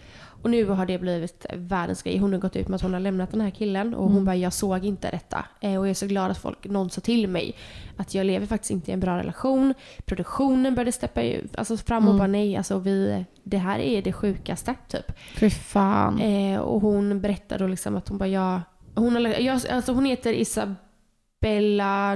[0.47, 2.17] Och nu har det blivit världens grej.
[2.17, 4.25] Hon har gått ut med att hon har lämnat den här killen och hon Mm.
[4.25, 5.45] bara jag såg inte detta.
[5.61, 7.55] Eh, och jag är så glad att folk, någon sa till mig
[7.97, 9.73] att jag lever faktiskt inte i en bra relation.
[10.05, 11.21] Produktionen började steppa
[11.57, 12.17] alltså fram och Mm.
[12.17, 15.11] bara nej, alltså vi, det här är det sjukaste typ.
[15.37, 16.21] Fy fan.
[16.21, 18.61] Eh, och hon berättade då liksom att hon bara ja,
[18.95, 22.11] hon, har, jag, alltså hon heter Isabella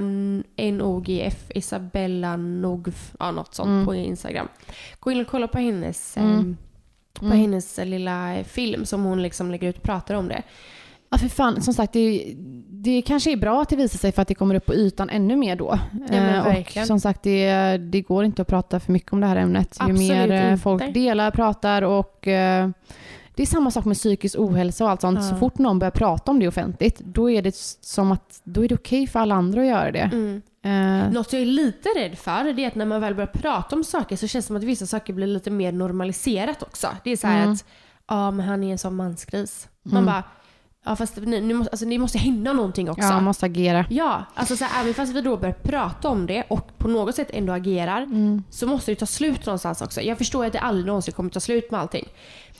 [0.56, 3.86] N-O-G-F, Isabella Nogf, ja något sånt Mm.
[3.86, 4.48] på Instagram.
[5.00, 6.56] Gå in och kolla på hennes, Mm.
[7.14, 7.38] Eh, på Mm.
[7.38, 10.42] hennes lilla eh, film som hon liksom lägger ut och pratar om det.
[11.10, 12.34] Ja, för fan, som sagt, det,
[12.70, 15.10] det kanske är bra att det visar sig för att det kommer upp på ytan
[15.10, 15.78] ännu mer då.
[16.10, 19.26] men Eh, och som sagt, det, det går inte att prata för mycket om det
[19.26, 19.76] här ämnet.
[19.80, 20.62] Ju Absolut mer eh, inte.
[20.62, 22.68] folk delar, pratar och eh,
[23.34, 25.18] det är samma sak med psykisk ohälsa och allt sånt.
[25.22, 25.28] Ja.
[25.28, 28.68] Så fort någon börjar prata om det offentligt, då är det som att då är
[28.68, 30.10] det okej för alla andra att göra det.
[30.12, 30.42] Mm.
[30.64, 33.76] Eh, Något jag är lite rädd för det är att när man väl börjar prata
[33.76, 36.96] om saker så känns det som att vissa saker blir lite mer normaliserat också.
[37.04, 37.52] Det är så här Mm.
[37.52, 37.64] att
[38.08, 39.68] ja men han är en sån mansgris.
[39.82, 40.06] Man Mm.
[40.06, 40.22] bara
[40.84, 43.02] Ja fast ni, ni, måste, alltså, ni måste hända någonting också.
[43.08, 43.86] Ja, måste agera.
[43.90, 47.14] Ja, alltså så här, även fast vi då börjar prata om det och på något
[47.14, 48.44] sätt ändå agerar Mm.
[48.50, 50.00] så måste det ta slut någonstans också.
[50.00, 52.08] Jag förstår att det aldrig någonsin kommer ta slut med allting.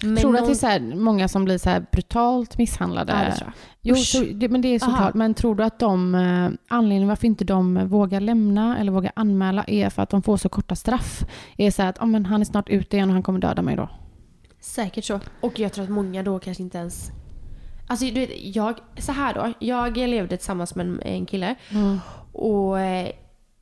[0.03, 3.13] Men tror du att någon- det är så många som blir så brutalt misshandlade?
[3.13, 3.55] Ja, det tror jag.
[3.83, 5.15] Jo, så, det, men det är såklart.
[5.15, 9.65] Men tror du att de, eh, anledningen varför inte de vågar lämna eller vågar anmäla
[9.67, 11.25] är för att de får så korta straff?
[11.57, 13.77] Är så att oh, men han är snart ute igen och han kommer döda mig
[13.77, 13.89] då?
[14.61, 15.21] Säkert så.
[15.41, 17.11] Och jag tror att många då kanske inte ens...
[17.87, 19.53] Alltså du vet, jag, så här då.
[19.59, 21.55] Jag levde tillsammans med en, en kille
[22.33, 23.11] och eh,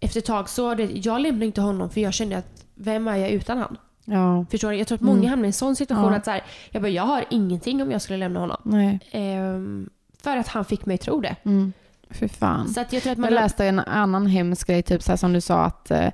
[0.00, 3.08] efter ett tag så, du vet, jag lämnade inte honom för jag kände att vem
[3.08, 3.76] är jag utan han?
[4.04, 4.76] Ja, Förstår du?
[4.76, 6.16] Jag tror att många hamnar i en sån situation Ja.
[6.18, 8.98] att så här, jag bara, jag har ingenting om jag skulle lämna honom.
[9.10, 9.90] Ehm,
[10.22, 11.36] för att han fick mig tro det.
[11.44, 11.72] Mm.
[12.10, 12.68] För fan.
[12.68, 13.32] Så att jag tror att man...
[13.32, 16.08] Jag läste en annan hemsk grej, typ så här som du sa att eh,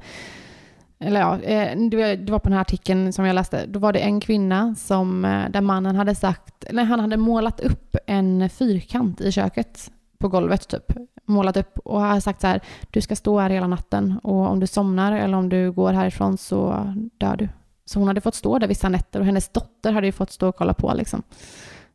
[0.98, 3.66] eller ja, eh, det var- på den här artikeln som jag läste.
[3.66, 7.61] Då var det en kvinna som, eh, där mannen hade sagt, eller han hade målat
[7.61, 10.92] upp en fyrkant i köket på golvet typ.
[11.24, 14.61] Målat upp och hade sagt så här, du ska stå här hela natten och om
[14.61, 17.48] du somnar eller om du går härifrån så dör du.
[17.85, 20.48] Så hon hade fått stå där vissa nätter och hennes dotter hade ju fått stå
[20.48, 21.22] och kolla på liksom.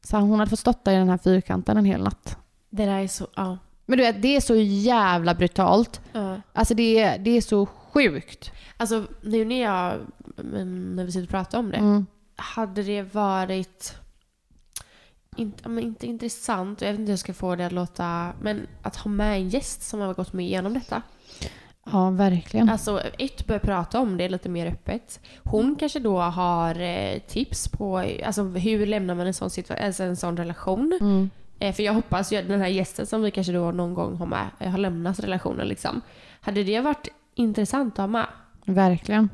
[0.03, 2.37] Så hon hade fått stått där i den här fyrkanten en hel natt.
[2.69, 3.27] Det där är så...
[3.35, 3.57] Ja.
[3.85, 6.01] Men du vet, det är så jävla brutalt.
[6.13, 6.35] Ja.
[6.53, 8.51] Alltså det det är så sjukt.
[8.77, 9.99] Alltså nu när jag...
[10.35, 11.77] När vi sitter och pratar om det.
[11.77, 12.05] Mm.
[12.35, 13.95] Hade det varit...
[15.37, 18.33] Inte, men inte intressant, och jag vet inte hur jag ska få det att låta...
[18.41, 21.01] Men att ha med en gäst som har gått med igenom detta.
[21.91, 22.69] Ja, verkligen.
[22.69, 25.19] Alltså ett, börja prata om det lite mer öppet.
[25.43, 30.03] Hon kanske då har eh, tips på alltså, hur lämnar man en sån, situa- alltså,
[30.03, 30.97] en sån relation.
[31.01, 31.29] Mm.
[31.59, 34.15] Eh, för jag hoppas ju att den här gästen som vi kanske då någon gång
[34.15, 36.01] har med, har lämnat relationen liksom.
[36.41, 38.27] Hade det varit intressant att ha med?
[38.65, 39.29] Verkligen.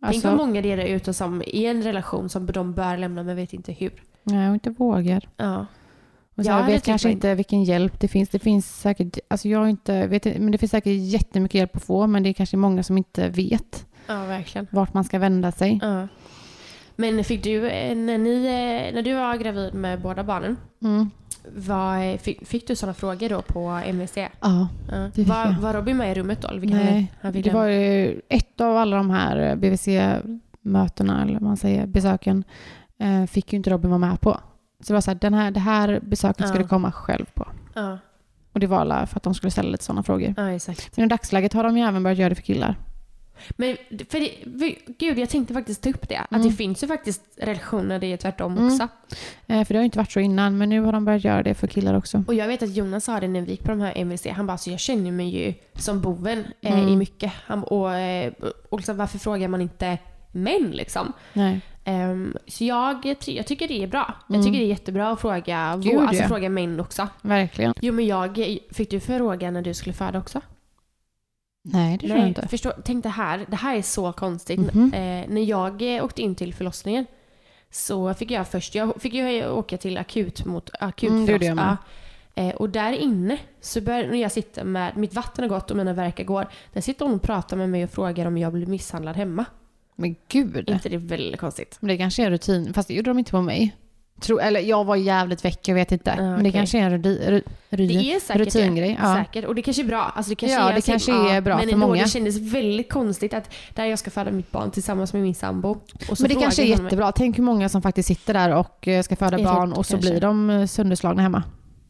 [0.00, 2.74] Tänk Alltså, vad många det är där ute som är i en relation som de
[2.74, 3.92] bör lämna men vet inte hur.
[4.22, 5.28] nej, och inte vågar.
[5.36, 5.66] Ja.
[6.36, 8.28] Och så Ja, här, det vet kanske jag inte vilken hjälp det finns.
[8.28, 12.06] Det finns säkert, alltså jag inte, vet, men det finns säkert jättemycket hjälp att få,
[12.06, 14.66] men det är kanske många som inte vet Ja, verkligen.
[14.70, 15.78] vart man ska vända sig.
[15.82, 16.08] Ja.
[16.96, 17.60] Men fick du,
[17.94, 21.10] när, ni, eh, när du var gravid med båda barnen, Mm.
[21.56, 24.16] Vad, fick, fick du sådana frågor då på MVC?
[24.16, 24.68] Ja, Ja.
[24.96, 25.52] det fick Var, jag.
[25.52, 26.48] var Robin med i rummet då?
[26.58, 27.12] vilka nej.
[27.20, 32.44] han Det var ju ett av alla de här BVC-mötena, eller vad man säger, besöken,
[33.00, 34.30] eh, fick ju inte Robin vara med på.
[34.80, 36.58] Så det var så här, den här, det här besöket Ja.
[36.62, 37.48] du komma själv på.
[37.74, 37.98] Ja,
[38.52, 40.34] Och det var alla för att de skulle ställa lite sådana frågor.
[40.96, 42.76] Men i dagsläget har de ju även börjat göra det för killar.
[43.56, 43.76] Men
[44.10, 46.16] för det, för, gud, jag tänkte faktiskt ta upp det.
[46.18, 46.46] Att Mm.
[46.48, 48.66] det finns ju faktiskt relationer där det är tvärtom Mm.
[48.66, 48.88] också.
[49.46, 51.42] Eh, för det har ju inte varit så innan, men nu har de börjat göra
[51.42, 52.24] det för killar också.
[52.26, 54.26] Och jag vet att Jonas sa det när vi gick på de här MVC.
[54.30, 56.88] Han bara, alltså jag känner mig ju som boven eh, Mm.
[56.88, 57.32] i mycket.
[57.46, 58.32] Han, och eh,
[58.68, 59.98] och liksom, varför frågar man inte
[60.32, 61.12] män liksom?
[61.32, 61.60] Nej.
[61.84, 64.14] Ehm, så jag, jag tycker det är bra.
[64.28, 64.46] Jag Mm.
[64.46, 67.08] tycker det är jättebra att fråga, Gud, alltså fråga män också.
[67.22, 67.74] Verkligen.
[67.80, 70.40] Jo men jag, fick du fråga när du skulle föda också?
[71.72, 72.48] Nej, det tror jag inte.
[72.48, 74.74] Förstå, tänk det här, det här är så konstigt.
[74.74, 74.92] Mhm.
[74.94, 77.06] Eh, när jag eh, åkte in till förlossningen
[77.70, 81.76] så fick jag först, jag fick ju åka till akut mot akut Mm, förloss-
[82.34, 85.76] eh, Och där inne, så bör, när jag sitter med, mitt vatten har gått och
[85.76, 88.66] mina verkar går, där sitter hon och pratar med mig och frågar om jag blir
[88.66, 89.44] misshandlad hemma.
[89.96, 90.56] Men gud.
[90.70, 91.76] Är inte det väldigt konstigt?
[91.80, 92.74] Men det kanske är rutin.
[92.74, 93.76] Fast det gjorde de inte på mig.
[94.20, 96.14] Tro, eller jag var jävligt väck, jag vet inte.
[96.16, 97.74] Ja, Men det kanske är en rudi, ru, Det
[98.32, 98.98] är rutingrej.
[99.02, 99.14] Ja.
[99.14, 99.44] Säkert.
[99.44, 100.02] Och det kanske är bra.
[100.16, 102.02] Alltså det kanske Ja, är, det kanske är bra men för ändå, många.
[102.02, 105.76] Det kändes väldigt konstigt att där jag ska föda mitt barn tillsammans med min sambo.
[106.20, 107.12] Men det kanske är hon mig- jättebra.
[107.12, 110.10] Tänk hur många som faktiskt sitter där och eh, ska föda barn och så kanske.
[110.10, 111.42] blir de eh, sönderslagna hemma.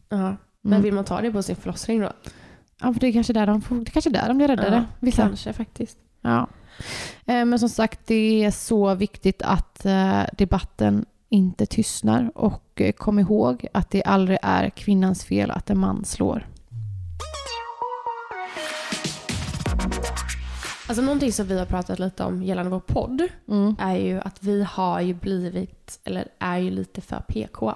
[0.09, 0.17] Ja.
[0.63, 0.83] Men Mm.
[0.83, 2.13] vill man ta det på sin förlossning då?
[2.81, 4.77] Ja, för det är kanske där de, får, det är kanske där de blir räddade.
[4.77, 5.23] Ja, Vissa.
[5.23, 5.99] Kanske faktiskt.
[6.23, 6.47] Ja.
[7.27, 9.87] Eh, Men som sagt, det är så viktigt att
[10.33, 15.79] debatten inte tystnar och eh, kom ihåg att det aldrig är kvinnans fel att en
[15.79, 16.47] man slår.
[20.89, 23.77] Alltså någonting som vi har pratat lite om gällande vår podd Mm.
[23.79, 27.75] är ju att vi har ju blivit, eller är ju lite för PK.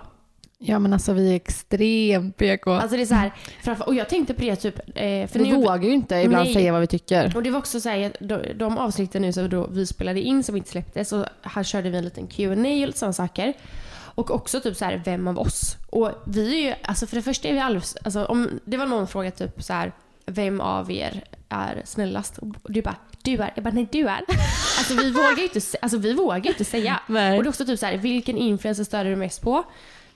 [0.64, 2.70] Ja men alltså vi är extremt PK.
[2.70, 5.50] Alltså det är så här, framför, och jag tänkte på det typ, eh, för vi
[5.50, 6.54] nu, vågar ju inte ibland Nej.
[6.54, 7.36] säga vad vi tycker.
[7.36, 10.44] Och det var också så här, de, de avsnitten nu som då vi spelade in
[10.44, 13.52] som inte släpptes, så här körde vi en liten Q&A och lite sådana saker.
[14.14, 15.76] Och också typ så här, vem av oss?
[15.90, 18.86] Och vi är ju, alltså för det första är vi alldeles, alltså om det var
[18.86, 19.92] någon fråga typ så här,
[20.26, 22.38] vem av er är snällast?
[22.38, 23.52] Och du bara, du är.
[23.54, 24.20] Jag bara, nej du är.
[24.78, 27.00] Alltså vi vågar ju inte, alltså, vi vågar inte säga.
[27.06, 27.36] Nej.
[27.36, 29.64] Och det är också typ så här, vilken influencer stör du mest på?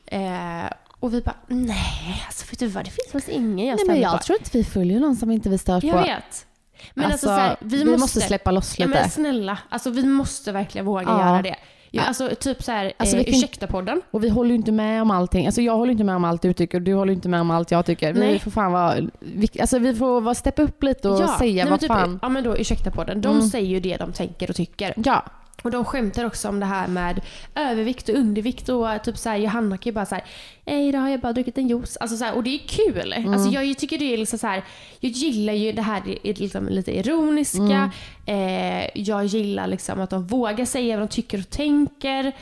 [0.06, 3.86] Eh, och vi bara, nej alltså vet du vad, det finns faktiskt ingen jag Nej,
[3.86, 4.18] men jag på.
[4.24, 6.02] tror inte vi följer någon som inte vi störs Jag på.
[6.02, 6.46] vet.
[6.94, 8.98] Men alltså, så här, vi, vi måste, måste släppa loss Ja lite.
[9.00, 11.20] men snälla, alltså vi måste verkligen våga Ja.
[11.30, 11.56] göra det.
[11.90, 14.00] Ja, alltså typ så här, Alltså, eh, ursäkta-podden.
[14.10, 15.46] Och vi håller ju inte med om allting.
[15.46, 17.50] Alltså jag håller inte med om allt du tycker och du håller inte med om
[17.50, 18.14] allt jag tycker.
[18.14, 18.32] Nej.
[18.32, 21.70] Vi får fan vara, vi, alltså vi får vara steppa upp lite och säga nej,
[21.70, 22.18] vad typ, fan.
[22.22, 23.20] Ja men då ursäkta-podden.
[23.20, 23.48] De Mm.
[23.48, 24.94] säger ju det de tänker och tycker.
[25.04, 25.24] Ja,
[25.62, 27.20] Och de skämtar också om det här med
[27.54, 30.24] övervikt och undervikt och typ så här, Johanna kan ju bara såhär,
[30.64, 31.96] idag har jag bara druckit en juice.
[32.00, 33.12] Alltså så här, och det är kul.
[33.12, 33.32] Mm.
[33.32, 34.64] Alltså jag tycker det är liksom så här,
[35.00, 37.90] jag gillar ju det här liksom lite ironiska.
[38.26, 38.82] Mm.
[38.82, 42.32] Eh, jag gillar liksom att de vågar säga vad de tycker och tänker.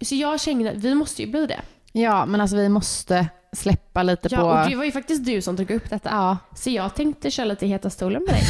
[0.00, 1.60] Så jag känner att vi måste ju bli det.
[1.92, 4.46] ja, men alltså vi måste släppa lite Ja, på...
[4.46, 6.08] och det var ju faktiskt du som tog upp detta.
[6.10, 6.38] Ja.
[6.56, 8.44] Så jag tänkte köra lite Heta stolen med dig.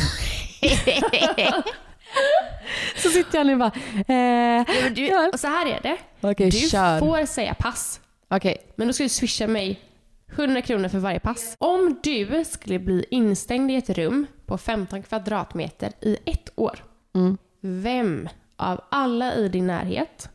[2.96, 3.72] Så sitter jag nu och bara,
[4.08, 5.30] eh, Ja, du, Ja.
[5.32, 5.96] och så här är det.
[6.20, 6.98] okej Du kör.
[6.98, 8.00] får säga pass.
[8.28, 9.80] Okej, Men då ska du swisha mig
[10.36, 11.54] 100 kronor för varje pass.
[11.58, 16.84] Om du skulle bli instängd i ett rum på 15 kvadratmeter i ett år.
[17.14, 17.38] Mm.
[17.60, 20.28] Vem av alla i din närhet,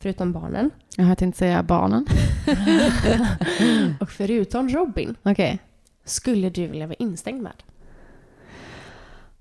[0.00, 2.06] förutom barnen, jag har tänkt säga barnen.
[4.00, 5.58] och förutom Robin, Okej.
[6.04, 7.52] skulle du vilja vara instängd med?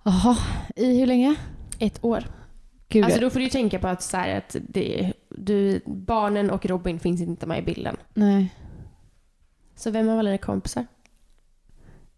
[0.03, 0.37] Jaha,
[0.75, 1.35] i hur länge?
[1.79, 2.23] Ett år.
[2.89, 6.49] Gud, Alltså då får du ju tänka på att, så här, att det, du, barnen
[6.49, 7.97] och Robin finns inte med i bilden.
[8.13, 8.53] nej.
[9.75, 10.85] Så vem av alla dina kompisar?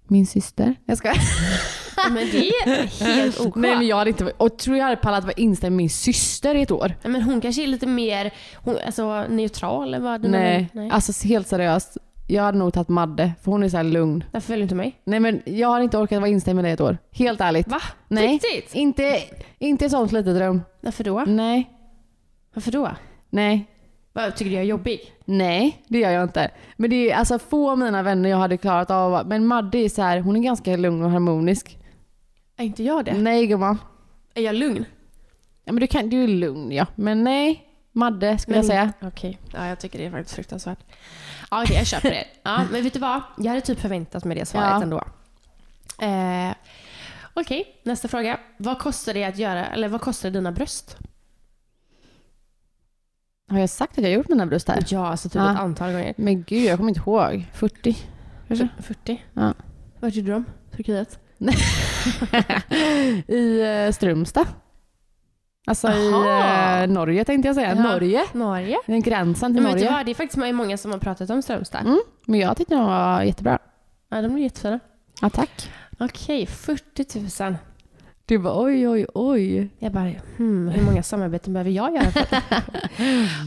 [0.07, 0.75] Min syster.
[0.85, 1.13] Jag ska.
[2.09, 3.55] Men det är helt OK.
[3.55, 6.55] Nej men jag hade inte, och tror jag hade pallat vara instängd med min syster
[6.55, 6.95] i ett år.
[7.03, 10.21] Men hon kanske är lite mer hon, alltså, neutral eller vad?
[10.21, 10.69] dina Nej.
[10.73, 10.89] Nej.
[10.89, 11.97] alltså helt seriöst.
[12.31, 14.23] Jag hade nog tagit Madde, för hon är så här lugn.
[14.31, 14.99] Varför väljer du inte mig?
[15.03, 16.97] Nej men jag har inte orkat vara instängd med dig ett år.
[17.11, 17.67] Helt ärligt.
[17.67, 17.81] Va?
[18.07, 18.27] Nej.
[18.27, 18.75] Riktigt?
[18.75, 19.19] Inte,
[19.59, 20.61] inte ett sånt litet rum.
[20.81, 21.23] Varför då?
[21.27, 21.69] Nej.
[22.53, 22.91] Varför då?
[23.29, 23.65] Nej.
[24.13, 24.99] Vad, tycker du jag är jobbig?
[25.25, 26.51] Nej, det gör jag inte.
[26.75, 29.27] Men det är alltså få av mina vänner jag hade klarat av.
[29.27, 31.77] Men Madde är så här, hon är ganska lugn och harmonisk.
[32.57, 33.13] Är inte jag det?
[33.13, 33.77] Nej gumman.
[34.33, 34.85] Är jag lugn?
[35.63, 36.85] Ja men du, kan, du är lugn ja.
[36.95, 38.93] Men nej, Madde skulle Men- jag säga.
[39.01, 40.79] Okej, ja, jag tycker det är faktiskt fruktansvärt.
[41.51, 42.25] Ja, okej, jag köper det.
[42.43, 43.21] Ja, men vet du vad?
[43.37, 44.81] Jag hade typ förväntat mig det svaret Ja.
[44.83, 45.03] ändå.
[46.01, 46.55] Eh,
[47.33, 48.39] okej, nästa fråga.
[48.57, 50.97] Vad kostar det att göra, eller vad kostar dina bröst?
[53.49, 54.83] Har jag sagt att jag gjort mina bröst här?
[54.87, 55.53] Ja, alltså typ Ja.
[55.53, 56.13] ett antal gånger.
[56.17, 57.45] Men gud, jag kommer inte ihåg.
[57.53, 57.97] 40
[58.47, 58.67] kanske?
[58.79, 59.23] 40?
[59.33, 59.53] Ja.
[59.99, 60.45] Vart gjorde du dem?
[60.75, 61.19] Turkiet?
[63.27, 64.47] I eh, Strömstad.
[65.69, 66.79] Alltså Aha.
[66.79, 67.75] i eh, Norge tänkte jag säga.
[67.75, 67.83] Ja.
[67.83, 68.25] Norge.
[68.33, 68.77] Norge?
[68.85, 69.97] Den gränsen till Men vet du Norge.
[69.97, 70.05] vad?
[70.05, 71.81] Det är faktiskt många som har pratat om Strömstad.
[71.81, 73.59] Mm, men jag tyckte de var jättebra.
[74.09, 74.79] Ja, de är jättefina.
[75.21, 75.71] Ja, tack.
[75.99, 77.55] Okej, 40 000.
[78.25, 79.69] Du bara oj, oj, oj.
[79.79, 82.41] Jag bara, hmm, hur många samarbeten behöver jag göra för det?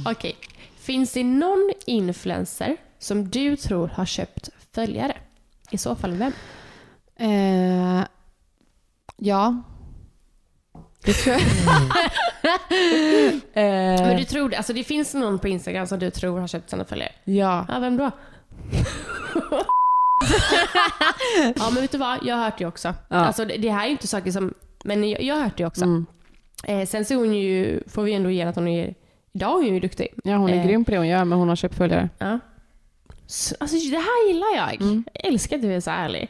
[0.11, 0.37] Okej,
[0.79, 5.17] finns det någon influencer som du tror har köpt följare?
[5.71, 6.33] I så fall vem?
[7.17, 8.05] Eh,
[9.17, 9.63] ja.
[11.05, 11.43] Det tror jag.
[13.53, 14.57] eh, Men du tror det?
[14.57, 17.13] Alltså det finns någon på Instagram som du tror har köpt sina följare?
[17.25, 17.67] ja.
[17.69, 18.05] Ja, vem då?
[21.57, 22.19] ja, men vet du vad?
[22.23, 22.95] Jag har hört det också.
[23.09, 23.17] Ja.
[23.17, 24.55] Alltså det, det här är ju inte saker som...
[24.85, 25.85] Men jag, jag har hört det också.
[25.85, 26.07] Mm.
[26.65, 28.95] Eh, sen så är hon ju, får vi ändå ge att hon är...
[29.35, 30.09] Idag är hon ju duktig.
[30.25, 30.67] ja, hon är Eh.
[30.67, 32.09] grym på det hon gör, men hon har köpt följare.
[32.19, 32.39] Ja.
[33.27, 34.81] Så, alltså det här gillar jag.
[34.81, 35.05] Mm.
[35.13, 36.29] Jag älskar att du är så ärlig.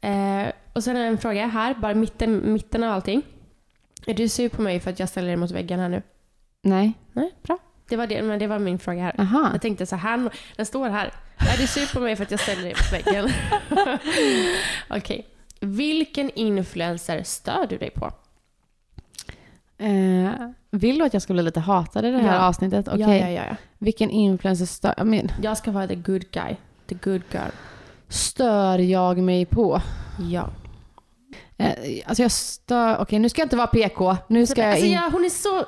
[0.00, 3.22] Eh, och sen är det en fråga här, bara mitten, mitten av allting.
[4.06, 6.02] Är du sur på mig för att jag ställer dig mot väggen här nu?
[6.62, 6.92] Nej.
[7.12, 7.58] Nej, bra.
[7.88, 9.20] Det var, det, men det var min fråga här.
[9.20, 9.48] Aha.
[9.52, 11.12] Jag tänkte så här, den står här.
[11.38, 13.28] Är du sur på mig för att jag ställer dig mot väggen?
[14.90, 15.26] Okej.
[15.60, 18.12] Vilken influencer stör du dig på?
[19.78, 20.30] Eh,
[20.70, 22.46] vill du att jag ska bli lite hatad i det här Ja.
[22.46, 22.88] avsnittet?
[22.88, 23.00] Okej.
[23.00, 23.56] Ja, ja, ja, ja.
[23.78, 26.56] Vilken influencer stör, jag men, Jag ska vara the good guy.
[26.86, 27.50] The good girl.
[28.08, 29.82] stör jag mig på?
[30.30, 30.48] Ja.
[31.60, 32.98] Eh, alltså jag stör...
[33.00, 34.16] Okej, nu ska jag inte vara PK.
[34.28, 34.92] Nu ska jag Alltså, in...
[34.92, 35.64] ja, hon är så...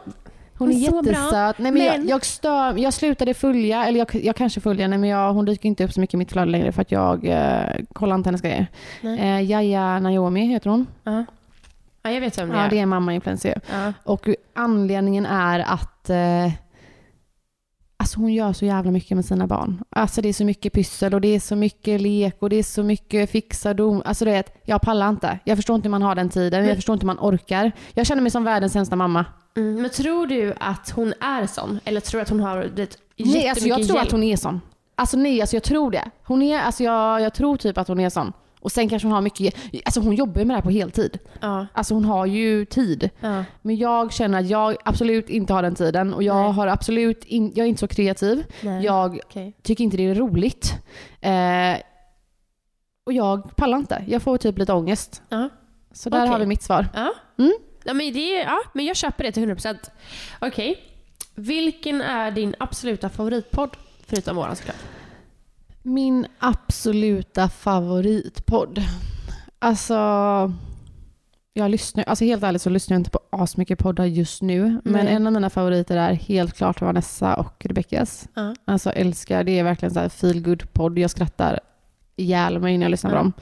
[0.59, 1.59] Hon är så bra, jättesöt.
[1.59, 4.99] Nej, men men- Jag, jag, stör, jag slutade följa, eller jag, jag kanske följer henne,
[4.99, 7.25] men jag, hon dyker inte upp så mycket i mitt flöde längre för att jag
[7.27, 8.67] eh, kollar inte hennes grejer.
[9.03, 10.87] Eh, Jaja Naomi heter hon.
[11.05, 11.25] Ja.
[12.03, 12.71] ja, jag vet vem det Ja, är.
[12.71, 13.61] det är en mamma-influencer.
[13.73, 13.93] Ja.
[14.05, 16.53] Och anledningen är att eh,
[18.03, 19.83] alltså hon gör så jävla mycket med sina barn.
[19.91, 22.63] Alltså det är så mycket pyssel och det är så mycket lek och det är
[22.63, 24.03] så mycket fixa dom.
[24.05, 25.39] Alltså det är att jag pallar inte.
[25.45, 26.67] Jag förstår inte hur man har den tiden.
[26.67, 27.73] Jag förstår inte hur man orkar.
[27.95, 29.25] Jag känner mig som världens sämsta mamma.
[29.57, 31.81] Mm, men tror du att hon är sån?
[31.85, 34.07] Eller tror du att hon har det, Nej, alltså jag tror hjälp?
[34.07, 34.61] att hon är sån.
[34.95, 36.11] Alltså nej, alltså jag tror det.
[36.25, 38.33] Hon är, alltså jag, jag tror typ att hon är sån.
[38.63, 39.55] Och sen kanske hon har mycket,
[39.85, 41.19] alltså hon jobbar ju med det här på heltid.
[41.41, 41.67] Ja.
[41.73, 43.11] Alltså hon har ju tid.
[43.21, 43.45] ja.
[43.63, 46.53] Men jag känner att jag absolut inte har den tiden och jag Nej.
[46.53, 48.45] har absolut in, jag är inte så kreativ.
[48.61, 48.85] Nej.
[48.85, 49.57] Jag Okej.
[49.63, 50.75] tycker inte det är roligt.
[51.21, 51.83] Eh,
[53.07, 54.05] och jag pallar inte.
[54.09, 55.23] Jag får typ lite ångest.
[55.29, 55.49] Ja.
[55.93, 56.29] Så där Okej.
[56.31, 56.87] har vi mitt svar.
[56.95, 57.13] Ja.
[57.39, 57.53] Mm.
[57.85, 59.77] Ja, men det, ja, men jag köper det till 100%.
[60.41, 60.81] Okej.
[61.35, 63.71] Vilken är din absoluta favoritpodd?
[64.07, 64.77] Förutom våran såklart.
[65.83, 68.83] Min absoluta favoritpodd.
[69.59, 69.95] Alltså,
[71.55, 74.81] jag lyssnar, alltså helt ärligt så lyssnar jag inte på asmycket poddar just nu.
[74.85, 75.15] Men Nej.
[75.15, 78.29] en av mina favoriter är helt klart Vanessa och Rebeckas.
[78.35, 78.55] Ja.
[78.65, 81.61] Alltså älskar, det är verkligen så här feel good podd Jag skrattar
[82.17, 83.21] ihjäl mig när jag lyssnar på Ja.
[83.21, 83.33] dem.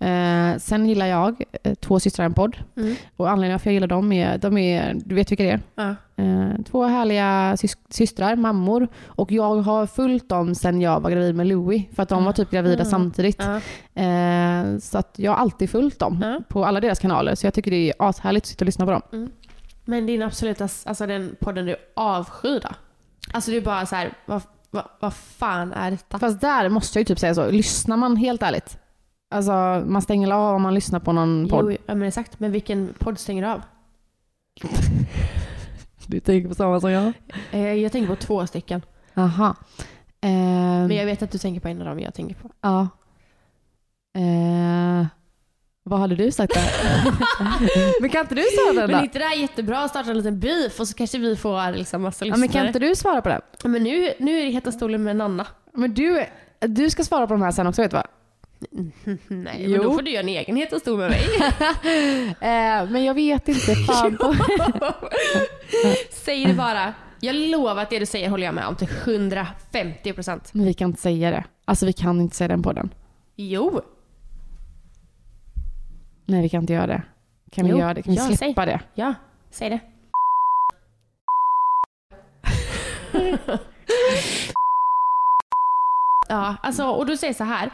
[0.00, 2.56] Eh, sen gillar jag eh, Två systrar en podd.
[2.76, 2.94] Mm.
[3.16, 5.60] Och anledningen varför jag gillar dem är, de är, du vet vilka det är?
[5.74, 5.94] Ja.
[6.24, 8.88] Eh, två härliga sys- systrar, mammor.
[9.06, 11.82] Och jag har följt dem sedan jag var gravid med Louis.
[11.94, 12.86] För att de var typ gravida Mm.
[12.90, 13.42] samtidigt.
[13.42, 13.56] Ja.
[14.02, 16.40] Eh, så att jag har alltid följt dem Ja.
[16.48, 17.34] på alla deras kanaler.
[17.34, 19.30] Så jag tycker det är ashärligt att sitta och lyssna på dem.
[19.84, 22.68] Men din absoluta, alltså den podden du avskyr då?
[23.32, 26.18] Alltså du är bara så här, vad, vad, vad fan är detta?
[26.18, 27.50] Fast där måste jag ju typ säga så.
[27.50, 28.78] Lyssnar man helt ärligt?
[29.30, 29.52] Alltså
[29.86, 31.72] man stänger av om man lyssnar på någon podd.
[31.72, 32.40] Jo, ja, men exakt.
[32.40, 33.62] Men vilken podd stänger du av?
[36.06, 37.12] Du tänker på samma som jag?
[37.50, 38.82] Eh, jag tänker på två stycken.
[39.14, 39.54] Aha.
[40.20, 42.50] Ehm, Men jag vet att du tänker på en av dem jag tänker på.
[42.60, 42.88] Ja.
[44.18, 45.06] Eh,
[45.82, 46.70] vad hade du sagt där?
[48.00, 49.04] men kan inte du svara den Men då?
[49.04, 52.02] inte det här jättebra att starta en liten beef och så kanske vi får liksom
[52.02, 52.40] massa Ja, lyssnare.
[52.40, 53.40] men kan inte du svara på det?
[53.64, 55.46] men nu, nu är det Heta stolen med Nanna.
[55.74, 56.24] Men du,
[56.60, 58.06] du ska svara på de här sen också vet du va?
[59.28, 59.70] Nej, Jo.
[59.70, 61.24] men då får du göra en egen Heta stol med mig.
[62.40, 63.74] Eh, men jag vet inte.
[63.74, 64.34] Fan på.
[66.10, 66.94] Säg det bara.
[67.20, 70.54] Jag lovar att det du säger håller jag med om till 150 procent.
[70.54, 71.44] Men vi kan inte säga det.
[71.64, 72.94] Alltså vi kan inte säga den på den.
[73.36, 73.80] Jo.
[76.26, 77.02] Nej vi kan inte göra det.
[77.52, 78.02] Kan vi Jo, göra det?
[78.02, 78.80] Kan vi ja, släppa det?
[78.94, 79.14] Ja,
[79.50, 79.80] säg det.
[86.28, 87.70] Ja, alltså, och du säger så här.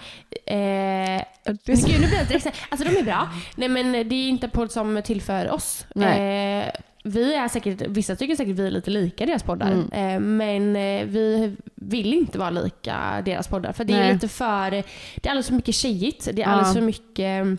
[0.46, 3.28] Eh, men gud, nu blir jag direkt Alltså de är bra.
[3.56, 5.86] Nej men det är inte en podd som tillför oss.
[5.94, 6.60] Nej.
[6.60, 6.70] Eh,
[7.06, 9.72] vi är säkert, vissa tycker säkert vi är lite lika deras poddar.
[9.72, 9.92] Mm.
[9.92, 13.72] Eh, men eh, vi vill inte vara lika deras poddar.
[13.72, 14.12] För det är Nej.
[14.12, 16.28] lite för, det är alldeles för mycket tjejigt.
[16.32, 16.74] Det är alldeles Ja.
[16.74, 17.58] för mycket,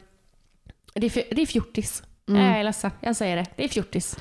[0.93, 2.03] det är, för, det är fjortis.
[2.27, 2.41] Mm.
[2.45, 3.45] Jag är ledsen, jag säger det.
[3.55, 4.17] Det är fjortis.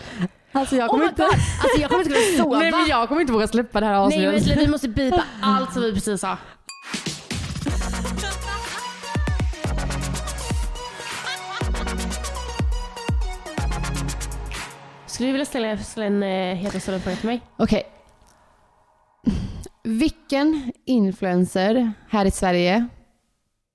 [0.53, 1.25] Alltså jag Oh kommer my inte...
[1.25, 2.59] Alltså jag kommer inte kunna sova.
[2.59, 4.49] Nej men jag kommer inte våga släppa det här Nej avsnittet.
[4.49, 6.37] vänta, vi måste bipa allt som vi precis sa.
[15.15, 16.23] Skulle du vilja ställa, ställa en
[16.57, 17.41] heta stolen fråga till mig?
[17.57, 17.83] Okej.
[19.83, 22.89] Vilken influencer här i Sverige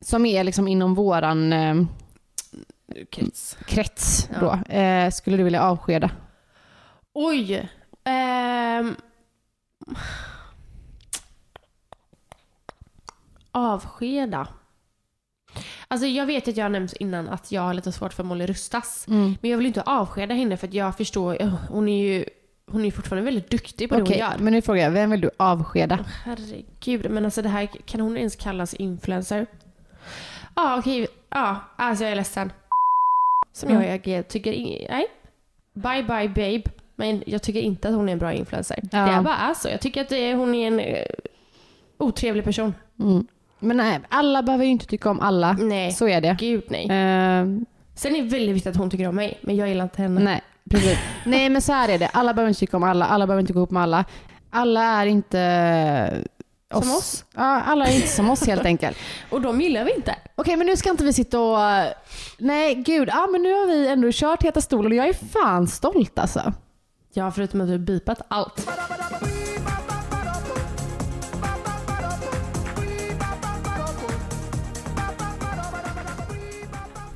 [0.02, 1.76] som är liksom inom våran eh,
[3.12, 3.58] Krets.
[3.66, 4.40] krets Ja.
[4.40, 6.12] då, eh, skulle du vilja avskeda?
[7.14, 7.70] Oj.
[8.04, 8.96] Ehm.
[13.52, 14.48] avskeda.
[15.92, 18.46] Alltså jag vet att jag har nämnt innan att jag har lite svårt för Molly
[18.46, 19.06] Rustas.
[19.08, 19.36] Mm.
[19.42, 22.26] Men jag vill inte avskeda henne för att jag förstår, oh, hon är ju
[22.72, 24.38] hon är fortfarande väldigt duktig på det Okej, hon gör.
[24.40, 26.00] men nu frågar jag, vem vill du avskeda?
[26.26, 29.48] Herregud, men alltså det här, kan hon ens kallas influencer?
[30.56, 31.08] Ja, okej.
[31.30, 32.52] Ja, alltså jag är ledsen.
[33.54, 33.84] Som Mm.
[33.90, 34.52] jag, jag tycker,
[34.90, 35.08] nej.
[35.74, 36.64] Bye bye babe.
[36.96, 38.80] Men jag tycker inte att hon är en bra influencer.
[38.92, 39.06] Ja.
[39.06, 39.70] Det är bara så.
[39.70, 41.06] Jag tycker att det hon är en eh,
[41.98, 42.74] otrevlig person.
[43.00, 43.28] Mm.
[43.60, 45.54] Men nej, alla behöver ju inte tycka om alla.
[45.54, 46.36] Nej, Så är det.
[46.40, 46.84] gud nej.
[46.86, 47.46] Eh,
[47.96, 50.22] Sen är det väldigt viktigt att hon tycker om mig, men jag gillar inte henne.
[50.22, 50.98] nej, precis.
[51.26, 52.08] nej men så här är det.
[52.08, 53.06] Alla behöver inte tycka om alla.
[53.06, 54.06] Alla behöver inte gå ihop med alla.
[54.50, 56.24] Alla är inte
[56.72, 57.26] Som oss.
[57.36, 58.98] Ja, alla är inte som oss helt enkelt.
[59.30, 60.16] Och de gillar vi inte.
[60.36, 61.94] Okej, men nu ska inte vi sitta och...
[62.38, 63.10] Nej, gud.
[63.12, 66.54] Ja, men nu har vi ändå kört Heta stolen och jag är fan stolt alltså.
[67.14, 68.68] Ja, förutom att du har bipat allt.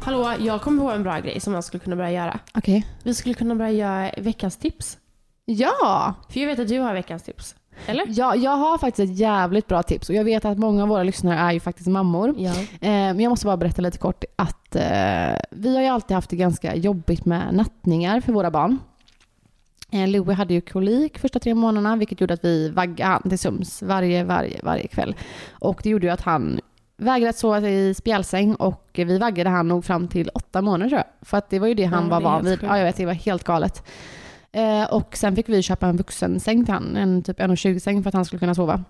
[0.05, 2.39] Hallå, jag kom på en bra grej som jag skulle kunna börja göra.
[2.53, 2.87] Okej.
[3.03, 4.97] Vi skulle kunna börja göra veckans tips.
[5.45, 6.13] Ja!
[6.29, 7.55] För jag vet att du har veckans tips.
[7.85, 8.05] Eller?
[8.09, 8.35] ja!
[8.35, 11.39] Jag har faktiskt ett jävligt bra tips och jag vet att många av våra lyssnare
[11.39, 12.35] är ju faktiskt mammor.
[12.37, 12.51] Ja.
[12.59, 16.29] Eh, men jag måste bara berätta lite kort att eh, vi har ju alltid haft
[16.29, 18.79] det ganska jobbigt med nattningar för våra barn.
[19.91, 23.39] Eh, Louie hade ju kolik första tre månaderna vilket gjorde att vi vaggade han till
[23.39, 25.15] sömns varje, varje, varje kväll.
[25.51, 26.59] Och det gjorde ju att han
[27.03, 30.97] vägrade att sova i spjälsäng och vi vaggade han nog fram till åtta månader tror
[30.99, 31.27] jag.
[31.27, 32.59] För att det var ju det han Ja, var van vid.
[32.63, 33.83] Ja, jag vet, det var helt galet.
[34.51, 38.09] Eh, och sen fick vi köpa en vuxensäng till han, en typ 1,20 säng för
[38.09, 38.83] att han skulle kunna sova.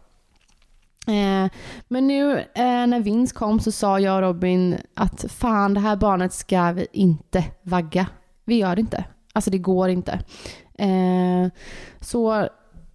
[1.07, 1.51] Eh,
[1.87, 5.95] men nu eh, när Vince kom så sa jag och Robin att fan det här
[5.95, 8.07] barnet ska vi inte vagga.
[8.45, 9.03] Vi gör det inte.
[9.33, 10.19] Alltså det går inte.
[10.77, 11.51] Eh,
[11.99, 12.47] så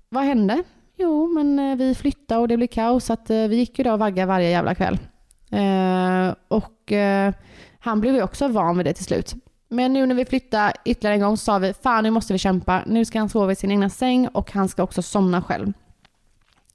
[0.09, 0.63] vad hände?
[0.99, 3.85] Jo men eh, vi flyttade och det blev kaos så att eh, vi gick ju
[3.85, 4.99] då och vaggade varje jävla kväll.
[5.51, 7.33] Eh, och eh,
[7.79, 9.35] han blev ju också van vid det till slut.
[9.69, 12.39] Men nu när vi flyttade ytterligare en gång så sa vi fan nu måste vi
[12.39, 12.83] kämpa.
[12.87, 15.73] Nu ska han sova i sin egna säng och han ska också somna själv.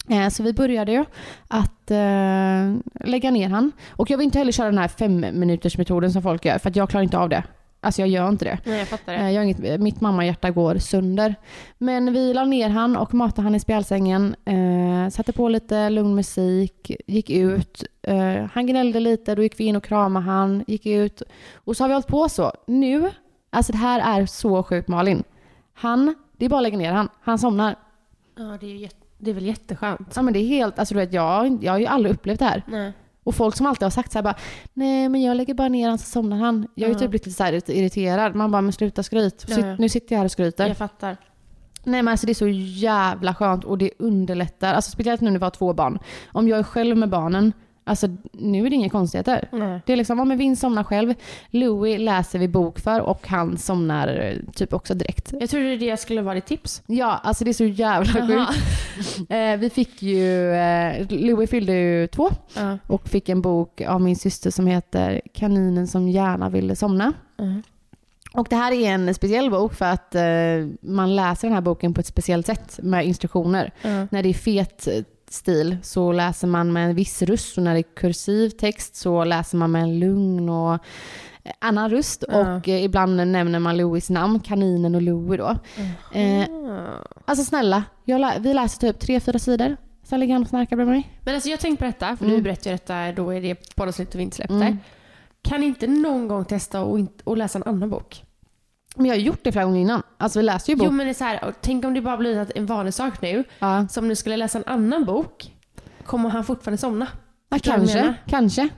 [0.09, 1.05] Eh, Så vi började ju
[1.47, 3.71] att eh, lägga ner han.
[3.89, 6.69] Och jag vill inte heller köra den här fem minuters metoden som folk gör för
[6.69, 7.43] att jag klarar inte av det.
[7.83, 8.59] Alltså jag gör inte det.
[8.65, 9.31] Nej, jag fattar Eh, det.
[9.31, 11.35] Jag har inget, mitt mammahjärta går sönder.
[11.77, 14.35] Men vi la ner han och matade han i spjälsängen.
[14.45, 17.83] Eh, satte på lite lugn musik, gick ut.
[18.01, 21.21] Eh, han gnällde lite, då gick vi in och kramade han, gick ut.
[21.55, 22.51] Och så har vi hållit på så.
[22.67, 23.09] Nu,
[23.49, 25.23] alltså det här är så sjukt Malin.
[25.73, 27.09] Han, det är bara att lägga ner han.
[27.21, 27.75] Han somnar.
[28.37, 30.13] Ja, det är, det är väl jätteskönt.
[30.15, 32.45] Ja men det är helt, alltså du vet jag, jag har ju aldrig upplevt det
[32.45, 32.63] här.
[32.67, 32.91] Nej.
[33.23, 34.35] Och folk som alltid har sagt så här bara,
[34.73, 36.67] nej men jag lägger bara ner han så somnar han.
[36.75, 38.35] Jag har ju typ lite så här irriterad.
[38.35, 39.45] Man bara, men sluta skryt.
[39.47, 39.75] Ja, ja.
[39.79, 40.67] Nu sitter jag här och skryter.
[40.67, 41.17] Jag fattar.
[41.83, 44.73] Nej men alltså det är så jävla skönt och det underlättar.
[44.73, 45.99] Alltså speciellt nu när vi har två barn.
[46.31, 47.53] Om jag är själv med barnen,
[47.83, 49.49] alltså nu är det inga konstigheter.
[49.51, 49.79] Nej.
[49.85, 51.13] Det är liksom, om Vin somnar själv,
[51.49, 55.33] Louis läser vi bok för och han somnar eh, typ också direkt.
[55.39, 56.81] Jag trodde det skulle vara ditt tips.
[56.85, 58.51] Ja, alltså det är så jävla sjukt.
[59.29, 62.77] Eh, vi fick ju, eh, Louis fyllde ju två Ja.
[62.87, 67.13] och fick en bok av min syster som heter Kaninen som gärna ville somna.
[67.39, 67.63] Mm.
[68.33, 70.21] Och det här är en speciell bok för att eh,
[70.81, 73.71] man läser den här boken på ett speciellt sätt med instruktioner.
[73.81, 74.07] Ja.
[74.11, 74.87] När det är fet
[75.33, 79.23] stil så läser man med en viss röst och när det är kursiv text så
[79.23, 80.79] läser man med en lugn och
[81.59, 82.23] annan röst.
[82.29, 82.55] Ja.
[82.57, 85.57] Och eh, ibland nämner man Louis namn, kaninen och Louis då.
[86.19, 86.47] Eh,
[87.25, 89.77] alltså snälla, lä- vi läser typ tre, fyra sidor.
[90.03, 91.19] Sen ligger han och snarkar bredvid mig.
[91.21, 92.37] Men alltså jag tänkte på detta, för Mm.
[92.37, 94.53] du berättade ju detta då i det poddavsnittet vi inte släppte.
[94.55, 94.77] Mm.
[95.41, 98.23] Kan inte någon gång testa och, och läsa en annan bok?
[98.95, 100.01] Men jag har gjort det flera gånger innan.
[100.17, 100.85] Alltså vi läser ju bok.
[100.85, 103.43] Jo men det är så här, tänk om det bara blir en vanlig sak nu.
[103.59, 103.87] ja.
[103.87, 105.51] Så om du skulle läsa en annan bok,
[106.05, 107.07] kommer han fortfarande somna?
[107.49, 108.69] Ja, kanske, kanske.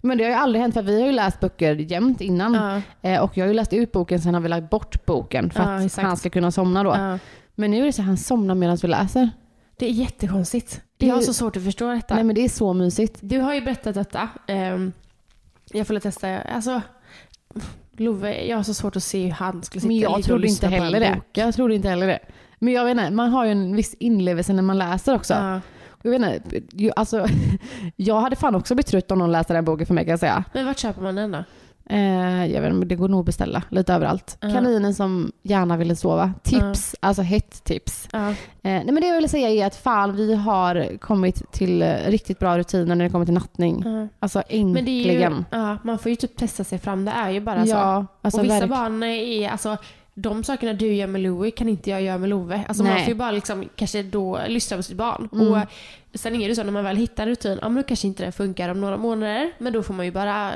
[0.00, 2.54] Men det har ju aldrig hänt för vi har ju läst böcker jämt innan.
[2.54, 3.10] Ja.
[3.10, 5.60] Eh, och jag har ju läst ut boken sen har vi lagt bort boken för
[5.62, 6.06] att exakt.
[6.06, 7.18] han ska kunna somna då.
[7.54, 9.30] Men nu är det så att han somnar medan vi läser.
[9.78, 10.80] Det är jättekonstigt.
[10.96, 12.14] Det- Jag har så svårt att förstå detta.
[12.14, 13.18] Nej men det är så mysigt.
[13.20, 14.28] Du har ju berättat detta.
[14.46, 14.92] Ehm,
[15.72, 16.38] jag får testa.
[16.38, 16.80] Alltså,
[17.96, 20.24] Love, jag har så svårt att se hur han skulle sitta Men jag ligga och
[20.24, 21.20] trodde lyssna inte heller det.
[21.32, 22.18] Jag trodde inte heller det.
[22.58, 25.34] Men jag vet inte, man har ju en viss inlevelse när man läser också.
[25.34, 25.60] Ja.
[26.02, 27.26] Jag vet inte, alltså,
[27.96, 30.20] jag hade fan också blivit trött om någon läste den boken för mig kan jag
[30.20, 30.44] säga.
[30.52, 31.44] Men vart köper man den då?
[31.90, 34.38] Eh, jag vet inte, det går nog att beställa lite överallt.
[34.40, 34.50] Ja.
[34.52, 36.32] Kaninen som gärna ville sova.
[36.42, 38.08] Tips, alltså hett tips.
[38.12, 38.28] Ja.
[38.28, 41.94] Eh, nej men det jag vill säga är att fan vi har kommit till eh,
[42.06, 43.84] riktigt bra rutiner när det kommer till nattning.
[44.20, 45.44] Alltså äntligen.
[45.50, 47.04] ja, man får ju typ testa sig fram.
[47.04, 47.70] Det är ju bara så.
[47.72, 49.76] ja, alltså och vissa verk- barn är, alltså,
[50.14, 52.64] de sakerna du gör med Louie kan inte jag göra med Love.
[52.68, 55.28] Alltså man får ju bara liksom, kanske då lyssna på sitt barn.
[55.32, 55.52] Mm.
[55.52, 55.58] Och
[56.14, 58.24] sen är det så när man väl hittar en rutin, ja men då kanske inte
[58.24, 59.50] det funkar om några månader.
[59.58, 60.50] Men då får man ju bara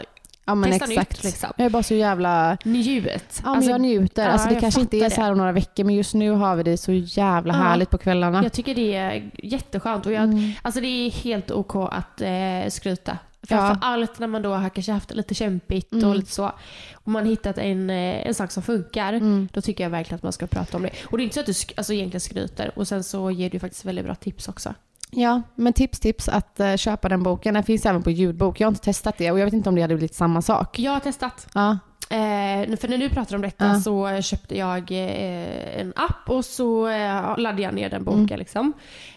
[0.51, 1.11] ja, men testa exakt.
[1.11, 1.53] nytt liksom.
[1.57, 2.57] Jag är bara så jävla...
[2.64, 3.42] Njuet.
[3.44, 4.22] Ja, men jag njuter.
[4.22, 6.57] ja, alltså, det kanske inte är så här om några veckor men just nu har
[6.57, 7.59] vi det så jävla Ja.
[7.61, 8.42] härligt på kvällarna.
[8.42, 10.07] Jag tycker det är jätteskönt.
[10.07, 10.53] Och jag, Mm.
[10.62, 13.18] Alltså det är helt ok att eh, skryta.
[13.40, 13.46] Ja.
[13.57, 16.09] Framför allt när man då har kanske haft lite kämpigt Mm.
[16.09, 16.53] och lite så.
[16.94, 19.12] Och man hittat en, eh, en sak som funkar.
[19.12, 19.48] Mm.
[19.53, 20.90] Då tycker jag verkligen att man ska prata om det.
[21.07, 22.72] Och det är inte så att du alltså, egentligen skryter.
[22.78, 24.74] Och sen så ger du faktiskt väldigt bra tips också.
[25.11, 27.54] Ja, men tips tips att eh, köpa den boken.
[27.54, 28.61] Den finns även på ljudbok.
[28.61, 30.78] Jag har inte testat det och jag vet inte om det hade blivit samma sak.
[30.78, 31.46] Jag har testat.
[31.54, 31.78] Ja,
[32.12, 33.80] Eh, för när du pratade om detta Ja.
[33.80, 38.20] så köpte jag eh, en app och så eh, laddade jag ner den boken.
[38.22, 38.38] Mm.
[38.38, 38.72] Liksom.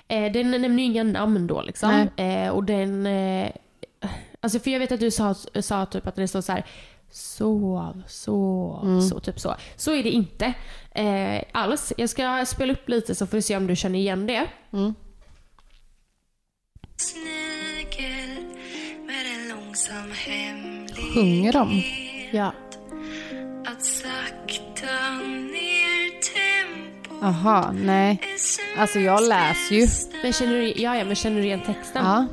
[0.08, 1.62] Eh, den nämner ju inga namn då.
[1.62, 2.08] Liksom.
[2.16, 3.50] Eh, och den, eh,
[4.42, 6.66] alltså för jag vet att du sa, sa typ att det står så här
[7.12, 9.02] sov, sov, Mm.
[9.02, 9.56] så, typ så.
[9.76, 10.54] Så är det inte
[10.92, 11.94] eh, alls.
[11.98, 14.46] Jag ska spela upp lite så får du se om du känner igen det.
[14.74, 14.94] mm.
[16.98, 18.46] Snigel
[19.08, 21.84] med en långsam hemlighet Sjunger de?
[22.38, 22.54] Ja.
[23.66, 28.22] Att sakta ner tempo Aha, nej.
[28.78, 29.88] Alltså jag läser ju.
[30.24, 32.06] Men känner du, ja, ja, men känner du igen texten?
[32.06, 32.28] Ja.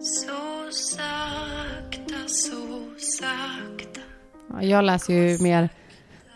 [0.00, 4.00] Så sakta, så sakta
[4.50, 5.68] Ja, Jag läser ju mer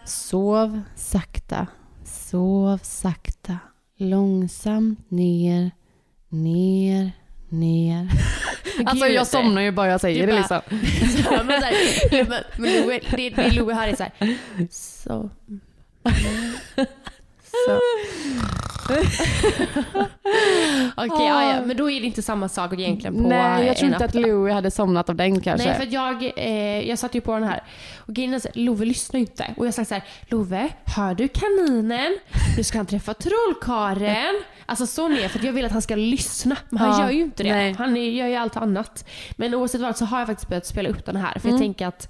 [0.07, 1.67] sov sakta,
[2.05, 3.59] sov sakta,
[3.97, 5.71] långsamt ner,
[6.43, 7.13] ner,
[7.49, 8.09] ner.
[8.87, 9.15] Alltså Gud.
[9.15, 10.61] jag somnar ju bara jag säger det bara- liksom.
[11.47, 14.13] Men så här, men, Louie, det, det Louie här är så här.
[14.71, 15.31] Så.
[20.97, 23.93] Okej, ja, ja, men då är det inte samma sak egentligen på Nej, jag tror
[23.93, 24.15] inte att.
[24.15, 25.69] Louie hade somnat av den kanske.
[25.69, 27.63] Nej, för jag, eh, jag satte ju på den här
[27.97, 29.55] och grejen Love lyssnar ju inte.
[29.57, 32.19] Och jag sa så här, Love, hör du kaninen?
[32.57, 34.35] Nu ska han träffa trollkaren.
[34.67, 36.57] Alltså så ner, för att jag vill att han ska lyssna.
[36.71, 37.53] Men han Ja, gör ju inte det.
[37.53, 37.75] nej.
[37.79, 39.09] Han gör ju allt annat.
[39.37, 41.33] Men oavsett vad så har jag faktiskt börjat spela upp den här.
[41.33, 41.51] För Mm.
[41.51, 42.09] jag tänker att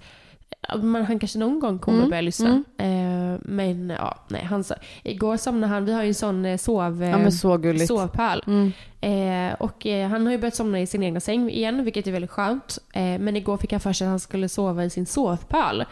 [0.83, 2.62] Men han kanske någon gång kommer Mm, börja lyssna.
[2.79, 4.45] Eh, men ja, nej.
[4.45, 7.33] Han, sa- igår somnade han, vi har ju en sån eh, sov, eh, Ja men
[7.33, 8.43] så sovpöl.
[8.47, 8.73] Mm.
[9.01, 12.12] Eh, och eh, han har ju börjat somna i sin egna säng igen, vilket är
[12.12, 12.79] väldigt skönt.
[12.93, 15.85] Eh, men igår fick han för sig att han skulle sova i sin sovpöl.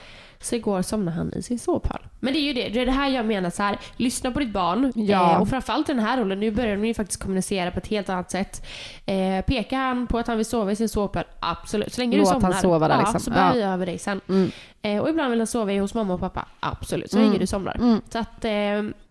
[0.42, 1.98] Så igår somnade han i sin sovpöl.
[2.20, 3.78] Men det är ju det, det är det här jag menar så här.
[3.96, 4.92] lyssna på ditt barn.
[4.94, 5.32] Ja.
[5.32, 7.86] Eh, och framförallt i den här rollen, nu börjar de ju faktiskt kommunicera på ett
[7.86, 8.66] helt annat sätt.
[9.06, 11.92] Eh, pekar han på att han vill sova i sin sovpöl, absolut.
[11.92, 13.20] Så länge Låt du han somnar, sova där, ja, liksom.
[13.20, 13.52] så börjar Ja.
[13.54, 14.20] vi över dig sen.
[14.28, 14.50] Mm.
[14.82, 17.10] Eh, och ibland vill han sova hos mamma och pappa, absolut.
[17.10, 17.28] Så Mm.
[17.28, 17.74] länge du somnar.
[17.76, 18.00] Mm.
[18.12, 18.50] Så att, eh,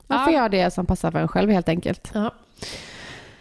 [0.08, 0.26] Man ja.
[0.26, 2.12] får göra det som passar för en själv helt enkelt.
[2.14, 2.32] Ja.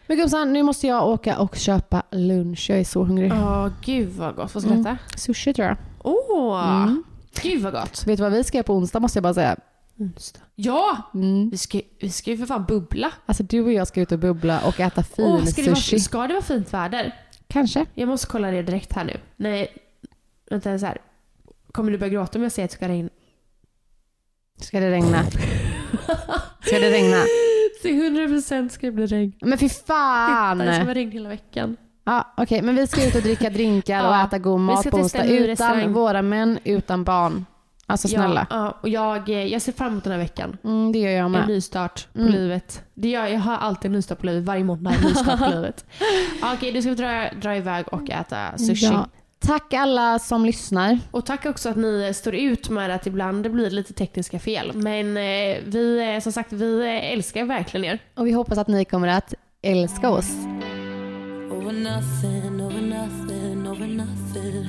[0.07, 2.67] Men gumsan, nu måste jag åka och köpa lunch.
[2.71, 3.33] Jag är så hungrig.
[3.33, 4.55] Åh, gud vad gott.
[4.55, 4.83] Vad ska Mm.
[4.83, 4.99] detta?
[5.19, 5.77] Sushi tror jag.
[6.03, 7.05] Åh, Mm.
[7.43, 8.07] Gud vad gott.
[8.07, 9.57] Vet du vad vi ska göra på onsdag måste jag bara säga.
[9.99, 10.41] Onsdag.
[10.57, 11.11] Ja!
[11.15, 11.51] Mm.
[11.51, 13.13] Vi ska, vi ska ju för fan bubbla.
[13.27, 15.97] Alltså du och jag ska ut och bubbla och äta fin Åh, ska, det sushi.
[15.97, 17.15] vara, ska det vara fint väder?
[17.49, 17.87] Kanske.
[17.95, 19.21] Jag måste kolla det direkt här nu.
[19.37, 19.77] Nej,
[20.51, 20.99] vänta så här.
[21.73, 23.09] Kommer du börja gråta om jag säger att det ska regna?
[24.61, 25.25] Ska det regna?
[26.63, 27.17] Ska det regna?
[27.83, 29.33] Till 100% ska det bli regn.
[29.41, 30.87] Men fy Titta, det ska fan!
[30.87, 31.77] vara regn hela veckan.
[32.11, 35.19] Ja, Okej, men vi ska ut och dricka drinkar och äta god mat på onsdag
[35.25, 37.47] en utan våra män, utan barn.
[37.87, 38.47] Alltså snälla.
[38.51, 40.57] Ja, och jag, eh, jag ser fram emot den här veckan.
[40.65, 41.49] Mm, det gör jag En med.
[41.49, 42.33] ny start på Mm.
[42.33, 42.83] livet.
[42.95, 44.45] Det gör, jag har alltid en ny start på livet.
[44.45, 45.85] Varje måndag en ny start på livet.
[46.55, 48.87] Okej, nu ska vi dra, dra iväg och äta sushi.
[48.87, 49.07] Ja.
[49.47, 50.99] Tack alla som lyssnar.
[51.11, 54.71] Och tack också att ni står ut med att ibland det blir lite tekniska fel.
[54.75, 57.99] Men eh, vi, eh, som sagt, vi älskar verkligen er.
[58.17, 60.31] Och vi hoppas att ni kommer att älska oss.
[61.61, 64.67] Over nothing, over nothing, over nothing.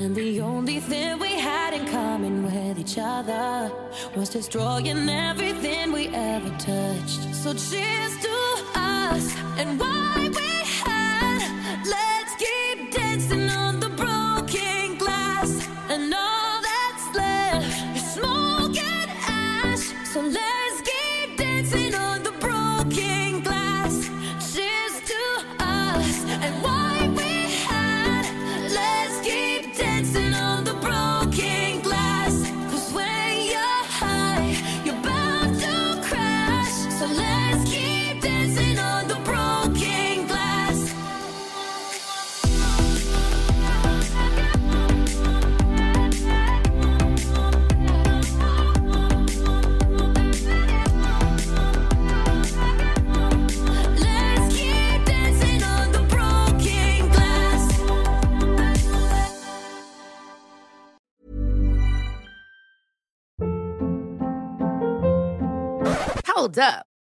[0.00, 3.70] And the only thing we had in common with each other
[4.16, 7.32] was destroying everything we ever touched.
[7.36, 8.36] So cheers to
[8.74, 10.50] us and why we
[10.82, 11.86] had.
[11.86, 12.15] Let's